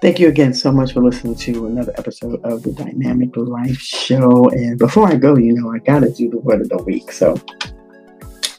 thank 0.00 0.18
you 0.18 0.28
again 0.28 0.54
so 0.54 0.72
much 0.72 0.92
for 0.92 1.00
listening 1.00 1.36
to 1.36 1.66
another 1.66 1.92
episode 1.98 2.40
of 2.44 2.62
the 2.62 2.72
Dynamic 2.72 3.36
Life 3.36 3.78
Show. 3.78 4.48
And 4.50 4.78
before 4.78 5.06
I 5.06 5.16
go, 5.16 5.36
you 5.36 5.52
know, 5.52 5.72
I 5.72 5.78
got 5.78 6.00
to 6.00 6.10
do 6.10 6.30
the 6.30 6.38
word 6.38 6.62
of 6.62 6.70
the 6.70 6.82
week. 6.82 7.12
So, 7.12 7.36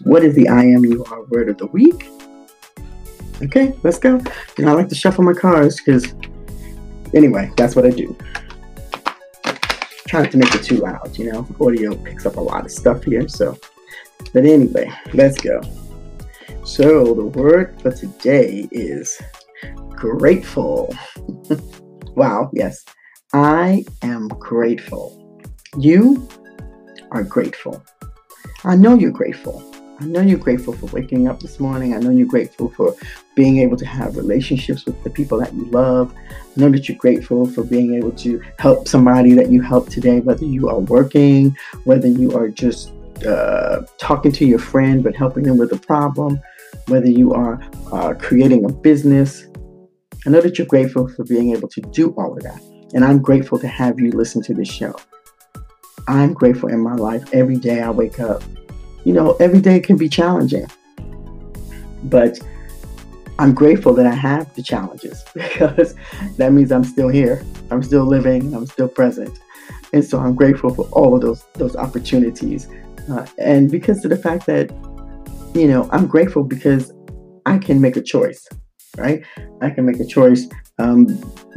what 0.04 0.24
is 0.24 0.36
the 0.36 0.48
I 0.48 0.64
am 0.64 0.86
you 0.86 1.04
are 1.06 1.24
word 1.26 1.50
of 1.50 1.58
the 1.58 1.68
week? 1.68 2.08
Okay, 3.42 3.74
let's 3.84 3.98
go. 3.98 4.18
Know, 4.58 4.72
I 4.72 4.74
like 4.74 4.90
to 4.90 4.96
shuffle 4.96 5.24
my 5.24 5.34
cards 5.34 5.82
because, 5.82 6.14
anyway, 7.14 7.52
that's 7.58 7.76
what 7.76 7.86
I 7.86 7.90
do. 7.90 8.16
Try 10.08 10.22
not 10.22 10.32
to 10.32 10.38
make 10.38 10.54
it 10.54 10.64
too 10.64 10.78
loud, 10.78 11.18
you 11.18 11.32
know. 11.32 11.48
Audio 11.60 11.96
picks 11.96 12.28
up 12.28 12.38
a 12.38 12.40
lot 12.40 12.66
of 12.66 12.72
stuff 12.72 13.04
here, 13.04 13.28
so. 13.28 13.58
But 14.32 14.46
anyway, 14.46 14.92
let's 15.14 15.42
go. 15.42 15.62
So, 16.66 17.14
the 17.14 17.26
word 17.26 17.80
for 17.82 17.92
today 17.92 18.70
is 18.72 19.22
grateful. 19.92 20.96
wow, 22.16 22.50
yes. 22.54 22.86
I 23.34 23.84
am 24.02 24.30
grateful. 24.30 25.20
You 25.78 26.26
are 27.12 27.24
grateful. 27.24 27.84
I 28.64 28.78
know 28.78 28.96
you're 28.96 29.12
grateful. 29.12 29.62
I 30.00 30.06
know 30.06 30.22
you're 30.22 30.40
grateful 30.40 30.74
for 30.74 30.86
waking 30.88 31.28
up 31.28 31.42
this 31.42 31.60
morning. 31.60 31.94
I 31.94 32.00
know 32.00 32.12
you're 32.12 32.28
grateful 32.28 32.70
for 32.70 32.96
being 33.36 33.58
able 33.58 33.76
to 33.78 33.86
have 33.86 34.16
relationships 34.16 34.86
with 34.86 35.04
the 35.04 35.10
people 35.10 35.40
that 35.40 35.54
you 35.54 35.66
love. 35.66 36.16
I 36.16 36.34
know 36.56 36.70
that 36.70 36.88
you're 36.88 36.98
grateful 36.98 37.46
for 37.46 37.66
being 37.66 37.96
able 37.96 38.14
to 38.14 38.42
help 38.58 38.88
somebody 38.88 39.34
that 39.34 39.50
you 39.50 39.62
helped 39.62 39.92
today, 39.92 40.22
whether 40.22 40.46
you 40.46 40.70
are 40.70 40.80
working, 40.80 41.58
whether 41.84 42.08
you 42.08 42.38
are 42.38 42.48
just 42.48 42.92
uh, 43.26 43.82
talking 43.98 44.32
to 44.32 44.46
your 44.46 44.60
friend 44.60 45.04
but 45.04 45.16
helping 45.16 45.44
them 45.44 45.58
with 45.58 45.72
a 45.72 45.78
problem, 45.78 46.42
whether 46.88 47.10
you 47.10 47.34
are 47.34 47.62
uh, 47.92 48.14
creating 48.20 48.66
a 48.66 48.70
business. 48.70 49.48
I 50.26 50.30
know 50.30 50.42
that 50.42 50.58
you're 50.58 50.68
grateful 50.68 51.08
for 51.08 51.24
being 51.24 51.56
able 51.56 51.68
to 51.70 51.82
do 51.82 52.12
all 52.18 52.36
of 52.36 52.44
that. 52.44 52.62
And 52.94 53.04
I'm 53.04 53.22
grateful 53.22 53.60
to 53.60 53.68
have 53.68 54.00
you 54.00 54.12
listen 54.12 54.42
to 54.44 54.54
this 54.54 54.70
show. 54.70 54.96
I'm 56.08 56.34
grateful 56.34 56.70
in 56.70 56.80
my 56.80 56.96
life 56.96 57.24
every 57.34 57.58
day 57.58 57.82
I 57.82 57.90
wake 57.90 58.20
up 58.20 58.44
you 59.04 59.14
know, 59.14 59.34
every 59.40 59.60
day 59.60 59.80
can 59.80 59.98
be 59.98 60.08
challenging. 60.08 60.68
But 62.04 62.40
I'm 63.40 63.54
grateful 63.54 63.94
that 63.96 64.06
I 64.06 64.14
have 64.14 64.54
the 64.56 64.64
challenges 64.64 65.24
because 65.34 65.96
that 66.38 66.54
means 66.54 66.72
I'm 66.72 66.84
still 66.84 67.10
here. 67.10 67.44
I'm 67.72 67.84
still 67.84 68.06
living. 68.06 68.54
I'm 68.54 68.68
still 68.68 68.88
present. 68.88 69.38
And 69.92 70.04
so 70.04 70.20
I'm 70.20 70.36
grateful 70.36 70.74
for 70.74 70.86
all 70.92 71.16
of 71.16 71.22
those 71.22 71.44
those 71.56 71.76
opportunities. 71.76 72.68
Uh, 73.10 73.26
and 73.38 73.70
because 73.70 74.04
of 74.06 74.10
the 74.10 74.18
fact 74.18 74.46
that, 74.46 74.72
you 75.54 75.68
know, 75.68 75.88
I'm 75.92 76.08
grateful 76.08 76.44
because 76.44 76.92
I 77.46 77.58
can 77.58 77.80
make 77.80 77.96
a 77.96 78.02
choice, 78.02 78.48
right? 78.98 79.24
I 79.62 79.70
can 79.70 79.86
make 79.86 80.00
a 80.00 80.06
choice 80.06 80.48
um, 80.80 81.08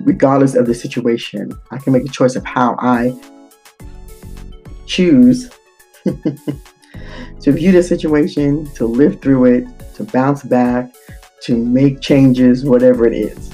regardless 0.00 0.54
of 0.54 0.66
the 0.66 0.74
situation. 0.74 1.52
I 1.70 1.78
can 1.78 1.92
make 1.92 2.04
a 2.04 2.12
choice 2.12 2.36
of 2.36 2.44
how 2.44 2.76
I 2.78 3.14
choose 4.86 5.50
to 6.04 7.52
view 7.52 7.72
the 7.72 7.82
situation, 7.82 8.66
to 8.74 8.86
live 8.86 9.20
through 9.22 9.46
it, 9.46 9.66
to 9.94 10.04
bounce 10.04 10.42
back, 10.42 10.94
to 11.42 11.56
make 11.56 12.00
changes, 12.00 12.64
whatever 12.64 13.06
it 13.06 13.14
is. 13.14 13.50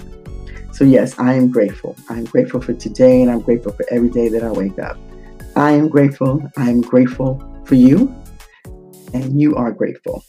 So, 0.73 0.85
yes, 0.85 1.19
I 1.19 1.35
am 1.35 1.51
grateful. 1.51 1.95
I'm 2.09 2.25
grateful 2.25 2.61
for 2.61 2.73
today 2.73 3.23
and 3.23 3.31
I'm 3.31 3.41
grateful 3.41 3.73
for 3.73 3.85
every 3.91 4.11
day 4.11 4.29
that 4.31 4.43
I 4.43 4.51
wake 4.51 4.79
up. 4.79 4.97
I 5.55 5.73
am 5.73 5.89
grateful. 5.89 6.43
I 6.57 6.71
am 6.71 6.81
grateful 6.81 7.41
for 7.67 7.75
you, 7.75 8.13
and 9.15 9.41
you 9.41 9.57
are 9.57 9.73
grateful. 9.73 10.25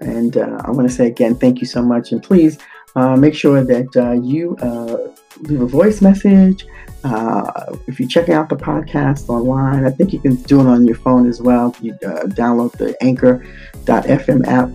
And 0.00 0.36
uh, 0.36 0.58
I 0.64 0.70
want 0.70 0.88
to 0.88 0.94
say 0.94 1.06
again, 1.06 1.34
thank 1.34 1.60
you 1.60 1.66
so 1.66 1.82
much. 1.82 2.12
And 2.12 2.22
please 2.22 2.58
uh, 2.96 3.16
make 3.16 3.34
sure 3.34 3.64
that 3.64 3.96
uh, 3.96 4.12
you 4.12 4.56
uh, 4.56 5.12
leave 5.42 5.60
a 5.60 5.66
voice 5.66 6.00
message. 6.00 6.66
Uh, 7.04 7.76
if 7.86 8.00
you're 8.00 8.08
checking 8.08 8.34
out 8.34 8.48
the 8.48 8.56
podcast 8.56 9.28
online, 9.28 9.84
I 9.84 9.90
think 9.90 10.12
you 10.12 10.18
can 10.18 10.36
do 10.42 10.60
it 10.60 10.66
on 10.66 10.86
your 10.86 10.96
phone 10.96 11.28
as 11.28 11.40
well. 11.40 11.74
You 11.80 11.92
uh, 11.94 12.24
download 12.26 12.72
the 12.72 12.96
Anchor.fm 13.02 14.46
app 14.46 14.70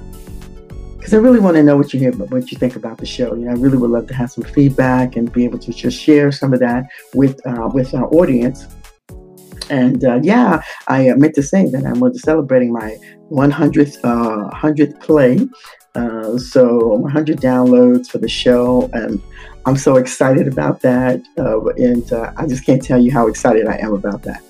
because 0.97 1.13
I 1.13 1.17
really 1.17 1.41
want 1.41 1.57
to 1.57 1.63
know 1.63 1.75
what 1.75 1.93
you 1.93 1.99
hear, 1.99 2.13
what 2.13 2.49
you 2.49 2.57
think 2.57 2.77
about 2.77 2.97
the 2.97 3.05
show. 3.05 3.35
You 3.35 3.45
know, 3.45 3.51
I 3.51 3.55
really 3.55 3.77
would 3.77 3.91
love 3.91 4.07
to 4.07 4.13
have 4.13 4.31
some 4.31 4.45
feedback 4.45 5.17
and 5.17 5.31
be 5.31 5.43
able 5.43 5.59
to 5.59 5.73
just 5.73 5.99
share 5.99 6.31
some 6.31 6.53
of 6.53 6.61
that 6.61 6.85
with 7.13 7.41
with 7.73 7.93
our 7.93 8.07
audience. 8.13 8.67
And 9.73 10.03
uh, 10.05 10.19
yeah, 10.21 10.61
I 10.87 11.11
meant 11.15 11.33
to 11.33 11.41
say 11.41 11.67
that 11.71 11.83
I'm 11.83 12.13
celebrating 12.13 12.71
my 12.71 12.95
100th 13.31 13.97
uh, 14.03 14.51
100th 14.51 14.99
play. 15.01 15.47
Uh, 15.95 16.37
so 16.37 16.95
100 16.97 17.37
downloads 17.39 18.07
for 18.07 18.19
the 18.19 18.29
show, 18.29 18.89
and 18.93 19.19
I'm 19.65 19.77
so 19.77 19.95
excited 19.95 20.47
about 20.47 20.81
that. 20.81 21.21
Uh, 21.39 21.65
and 21.89 22.05
uh, 22.13 22.33
I 22.37 22.45
just 22.45 22.65
can't 22.67 22.83
tell 22.83 22.99
you 23.01 23.11
how 23.11 23.27
excited 23.27 23.65
I 23.65 23.77
am 23.77 23.93
about 23.93 24.21
that. 24.23 24.43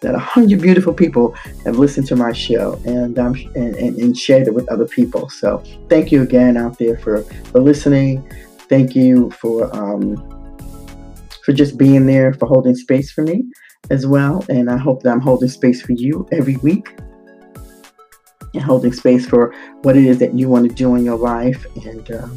That 0.00 0.14
100 0.14 0.60
beautiful 0.60 0.92
people 0.92 1.32
have 1.64 1.78
listened 1.78 2.08
to 2.08 2.16
my 2.16 2.32
show 2.32 2.80
and, 2.84 3.16
um, 3.20 3.34
and, 3.54 3.76
and, 3.76 3.96
and 3.98 4.16
shared 4.16 4.48
it 4.48 4.54
with 4.54 4.68
other 4.68 4.86
people. 4.86 5.30
So 5.30 5.62
thank 5.88 6.10
you 6.10 6.22
again 6.22 6.56
out 6.56 6.76
there 6.78 6.98
for, 6.98 7.22
for 7.50 7.60
listening. 7.60 8.28
Thank 8.68 8.96
you 8.96 9.30
for 9.30 9.74
um, 9.76 10.16
for 11.44 11.52
just 11.52 11.78
being 11.78 12.06
there, 12.06 12.34
for 12.34 12.46
holding 12.46 12.74
space 12.74 13.12
for 13.12 13.22
me 13.22 13.44
as 13.90 14.06
well. 14.06 14.44
And 14.48 14.70
I 14.70 14.76
hope 14.76 15.02
that 15.02 15.12
I'm 15.12 15.20
holding 15.20 15.48
space 15.48 15.82
for 15.82 15.92
you 15.92 16.28
every 16.32 16.56
week 16.56 16.98
and 18.54 18.62
holding 18.62 18.92
space 18.92 19.26
for 19.26 19.54
what 19.82 19.96
it 19.96 20.04
is 20.04 20.18
that 20.18 20.34
you 20.34 20.48
want 20.48 20.68
to 20.68 20.74
do 20.74 20.94
in 20.94 21.04
your 21.04 21.18
life. 21.18 21.66
And 21.84 22.10
uh, 22.10 22.28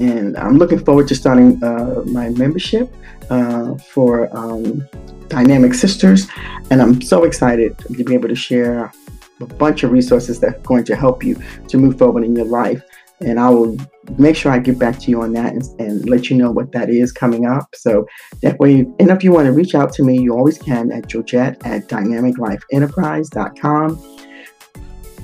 and 0.00 0.36
I'm 0.36 0.58
looking 0.58 0.78
forward 0.84 1.08
to 1.08 1.14
starting 1.14 1.62
uh, 1.62 2.02
my 2.06 2.28
membership 2.30 2.94
uh, 3.30 3.74
for 3.76 4.34
um, 4.36 4.86
Dynamic 5.28 5.74
Sisters, 5.74 6.28
and 6.70 6.80
I'm 6.80 7.02
so 7.02 7.24
excited 7.24 7.76
to 7.78 8.04
be 8.04 8.14
able 8.14 8.28
to 8.28 8.36
share 8.36 8.92
a 9.40 9.46
bunch 9.46 9.82
of 9.82 9.90
resources 9.90 10.40
that 10.40 10.54
are 10.54 10.60
going 10.60 10.84
to 10.84 10.96
help 10.96 11.24
you 11.24 11.36
to 11.68 11.78
move 11.78 11.98
forward 11.98 12.24
in 12.24 12.34
your 12.36 12.44
life. 12.44 12.82
And 13.20 13.40
I 13.40 13.50
will 13.50 13.76
make 14.16 14.36
sure 14.36 14.52
I 14.52 14.58
get 14.58 14.78
back 14.78 14.98
to 15.00 15.10
you 15.10 15.22
on 15.22 15.32
that 15.32 15.52
and, 15.52 15.62
and 15.80 16.08
let 16.08 16.30
you 16.30 16.36
know 16.36 16.50
what 16.50 16.72
that 16.72 16.90
is 16.90 17.12
coming 17.12 17.46
up. 17.46 17.74
So 17.74 18.06
that 18.42 18.58
way, 18.58 18.80
and 18.98 19.10
if 19.10 19.24
you 19.24 19.32
want 19.32 19.46
to 19.46 19.52
reach 19.52 19.74
out 19.74 19.92
to 19.94 20.02
me, 20.02 20.20
you 20.20 20.34
always 20.34 20.58
can 20.58 20.92
at 20.92 21.08
Georgette 21.08 21.64
at 21.66 21.88
dynamiclifeenterprise.com. 21.88 24.18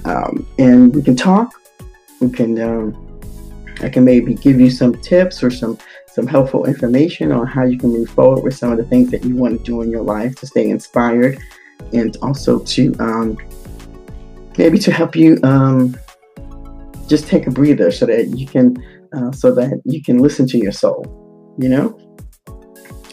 Um, 0.05 0.47
and 0.59 0.95
we 0.95 1.03
can 1.03 1.17
talk. 1.17 1.55
We 2.21 2.31
can 2.31 2.61
um, 2.61 2.95
I 3.81 3.89
can 3.89 4.05
maybe 4.05 4.35
give 4.35 4.61
you 4.61 4.71
some 4.71 5.01
tips 5.01 5.43
or 5.43 5.51
some 5.51 5.79
some 6.07 6.27
helpful 6.27 6.65
information 6.65 7.33
on 7.33 7.47
how 7.47 7.65
you 7.65 7.77
can 7.77 7.91
move 7.91 8.09
forward 8.09 8.45
with 8.45 8.57
some 8.57 8.71
of 8.71 8.79
the 8.79 8.85
things 8.85 9.11
that 9.11 9.25
you 9.25 9.35
want 9.35 9.59
to 9.59 9.65
do 9.65 9.83
in 9.83 9.91
your 9.91 10.03
life 10.03 10.37
to 10.37 10.47
stay 10.47 10.71
inspired 10.71 11.39
and 11.93 12.17
also 12.23 12.61
to 12.61 12.95
um, 13.01 13.37
maybe 14.57 14.79
to 14.79 14.93
help 14.93 15.17
you 15.17 15.41
um, 15.43 15.97
just 17.09 17.27
take 17.27 17.47
a 17.47 17.51
breather 17.51 17.91
so 17.91 18.07
that 18.07 18.29
you 18.39 18.47
can 18.47 18.77
uh, 19.13 19.31
so 19.33 19.55
that 19.55 19.81
you 19.85 20.03
can 20.03 20.19
listen 20.19 20.47
to 20.49 20.59
your 20.59 20.73
soul 20.73 21.25
you 21.59 21.69
know? 21.69 21.99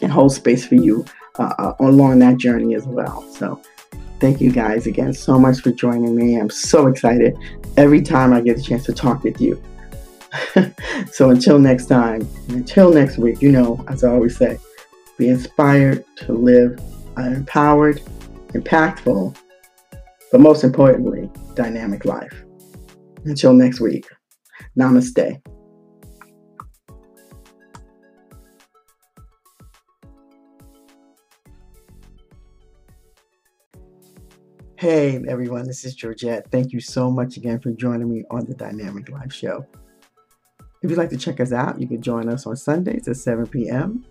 And 0.02 0.10
hold 0.10 0.32
space 0.32 0.66
for 0.66 0.74
you 0.74 1.04
uh, 1.38 1.54
uh, 1.58 1.74
along 1.80 2.18
that 2.20 2.38
journey 2.38 2.74
as 2.74 2.84
well. 2.86 3.22
So 3.32 3.60
thank 4.20 4.40
you 4.40 4.50
guys 4.50 4.86
again 4.86 5.14
so 5.14 5.38
much 5.38 5.60
for 5.60 5.70
joining 5.70 6.16
me. 6.16 6.36
I'm 6.36 6.50
so 6.50 6.88
excited 6.88 7.36
every 7.76 8.02
time 8.02 8.32
i 8.32 8.40
get 8.40 8.58
a 8.58 8.62
chance 8.62 8.84
to 8.84 8.92
talk 8.92 9.22
with 9.22 9.40
you. 9.40 9.62
So 11.12 11.28
until 11.28 11.58
next 11.58 11.86
time, 11.86 12.26
until 12.48 12.90
next 12.90 13.18
week, 13.18 13.42
you 13.42 13.52
know, 13.52 13.84
as 13.88 14.02
I 14.02 14.10
always 14.10 14.36
say, 14.36 14.58
be 15.18 15.28
inspired 15.28 16.04
to 16.18 16.32
live 16.32 16.80
an 17.16 17.34
empowered, 17.34 18.00
impactful, 18.54 19.36
but 20.30 20.40
most 20.40 20.64
importantly, 20.64 21.30
dynamic 21.54 22.06
life. 22.06 22.44
Until 23.24 23.52
next 23.52 23.80
week, 23.80 24.06
namaste. 24.78 25.40
Hey 34.76 35.22
everyone, 35.28 35.68
this 35.68 35.84
is 35.84 35.94
Georgette. 35.94 36.50
Thank 36.50 36.72
you 36.72 36.80
so 36.80 37.08
much 37.08 37.36
again 37.36 37.60
for 37.60 37.70
joining 37.70 38.12
me 38.12 38.24
on 38.32 38.44
the 38.46 38.54
Dynamic 38.54 39.08
Life 39.08 39.32
Show. 39.32 39.64
If 40.82 40.90
you'd 40.90 40.98
like 40.98 41.10
to 41.10 41.16
check 41.16 41.38
us 41.38 41.52
out, 41.52 41.80
you 41.80 41.86
can 41.86 42.02
join 42.02 42.28
us 42.28 42.44
on 42.44 42.56
Sundays 42.56 43.06
at 43.06 43.16
7 43.16 43.46
p.m. 43.46 44.04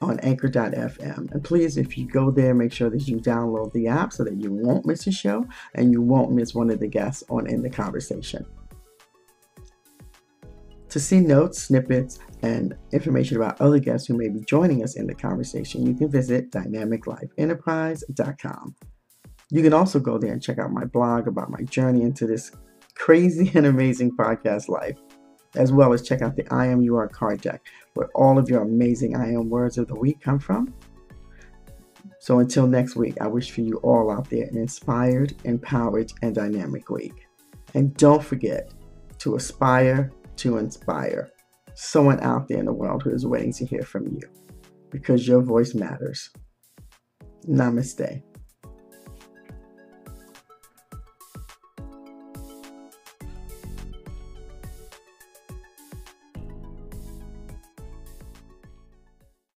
on 0.00 0.18
anchor.fm. 0.20 1.32
And 1.32 1.44
please, 1.44 1.76
if 1.76 1.98
you 1.98 2.06
go 2.06 2.30
there, 2.30 2.54
make 2.54 2.72
sure 2.72 2.88
that 2.90 3.08
you 3.08 3.16
download 3.16 3.72
the 3.72 3.88
app 3.88 4.12
so 4.12 4.22
that 4.24 4.40
you 4.40 4.52
won't 4.52 4.86
miss 4.86 5.06
a 5.06 5.12
show 5.12 5.46
and 5.74 5.92
you 5.92 6.00
won't 6.00 6.32
miss 6.32 6.54
one 6.54 6.70
of 6.70 6.80
the 6.80 6.86
guests 6.86 7.24
on 7.28 7.46
In 7.48 7.62
the 7.62 7.70
Conversation. 7.70 8.46
To 10.90 11.00
see 11.00 11.20
notes, 11.20 11.62
snippets, 11.62 12.18
and 12.42 12.76
information 12.92 13.36
about 13.36 13.60
other 13.60 13.78
guests 13.78 14.06
who 14.06 14.16
may 14.16 14.28
be 14.28 14.40
joining 14.40 14.82
us 14.82 14.96
in 14.96 15.06
the 15.06 15.14
conversation, 15.14 15.86
you 15.86 15.92
can 15.94 16.10
visit 16.10 16.50
dynamiclifeenterprise.com. 16.50 18.74
You 19.50 19.62
can 19.62 19.74
also 19.74 19.98
go 19.98 20.18
there 20.18 20.32
and 20.32 20.42
check 20.42 20.58
out 20.58 20.70
my 20.70 20.86
blog 20.86 21.28
about 21.28 21.50
my 21.50 21.60
journey 21.62 22.02
into 22.02 22.26
this 22.26 22.52
crazy 22.94 23.50
and 23.54 23.66
amazing 23.66 24.16
podcast 24.16 24.68
life, 24.68 24.96
as 25.54 25.72
well 25.72 25.92
as 25.92 26.02
check 26.02 26.22
out 26.22 26.36
the 26.36 26.46
I 26.52 26.66
Am 26.66 26.80
You 26.80 26.96
Are 26.96 27.08
card 27.08 27.40
deck, 27.40 27.62
where 27.94 28.08
all 28.14 28.38
of 28.38 28.48
your 28.48 28.62
amazing 28.62 29.16
I 29.16 29.32
Am 29.32 29.48
words 29.48 29.78
of 29.78 29.88
the 29.88 29.94
week 29.94 30.20
come 30.20 30.38
from. 30.38 30.72
So 32.20 32.40
until 32.40 32.66
next 32.66 32.96
week, 32.96 33.16
I 33.20 33.26
wish 33.26 33.50
for 33.50 33.62
you 33.62 33.76
all 33.76 34.10
out 34.10 34.28
there 34.28 34.46
an 34.46 34.58
inspired, 34.58 35.34
empowered, 35.44 36.12
and 36.22 36.34
dynamic 36.34 36.90
week. 36.90 37.26
And 37.74 37.94
don't 37.96 38.22
forget 38.22 38.72
to 39.18 39.36
aspire 39.36 40.12
to 40.36 40.58
inspire 40.58 41.30
someone 41.74 42.20
out 42.20 42.48
there 42.48 42.58
in 42.58 42.66
the 42.66 42.72
world 42.72 43.02
who 43.02 43.10
is 43.10 43.26
waiting 43.26 43.52
to 43.52 43.66
hear 43.66 43.82
from 43.82 44.06
you 44.08 44.20
because 44.90 45.28
your 45.28 45.40
voice 45.40 45.74
matters. 45.74 46.30
Namaste. 47.46 48.22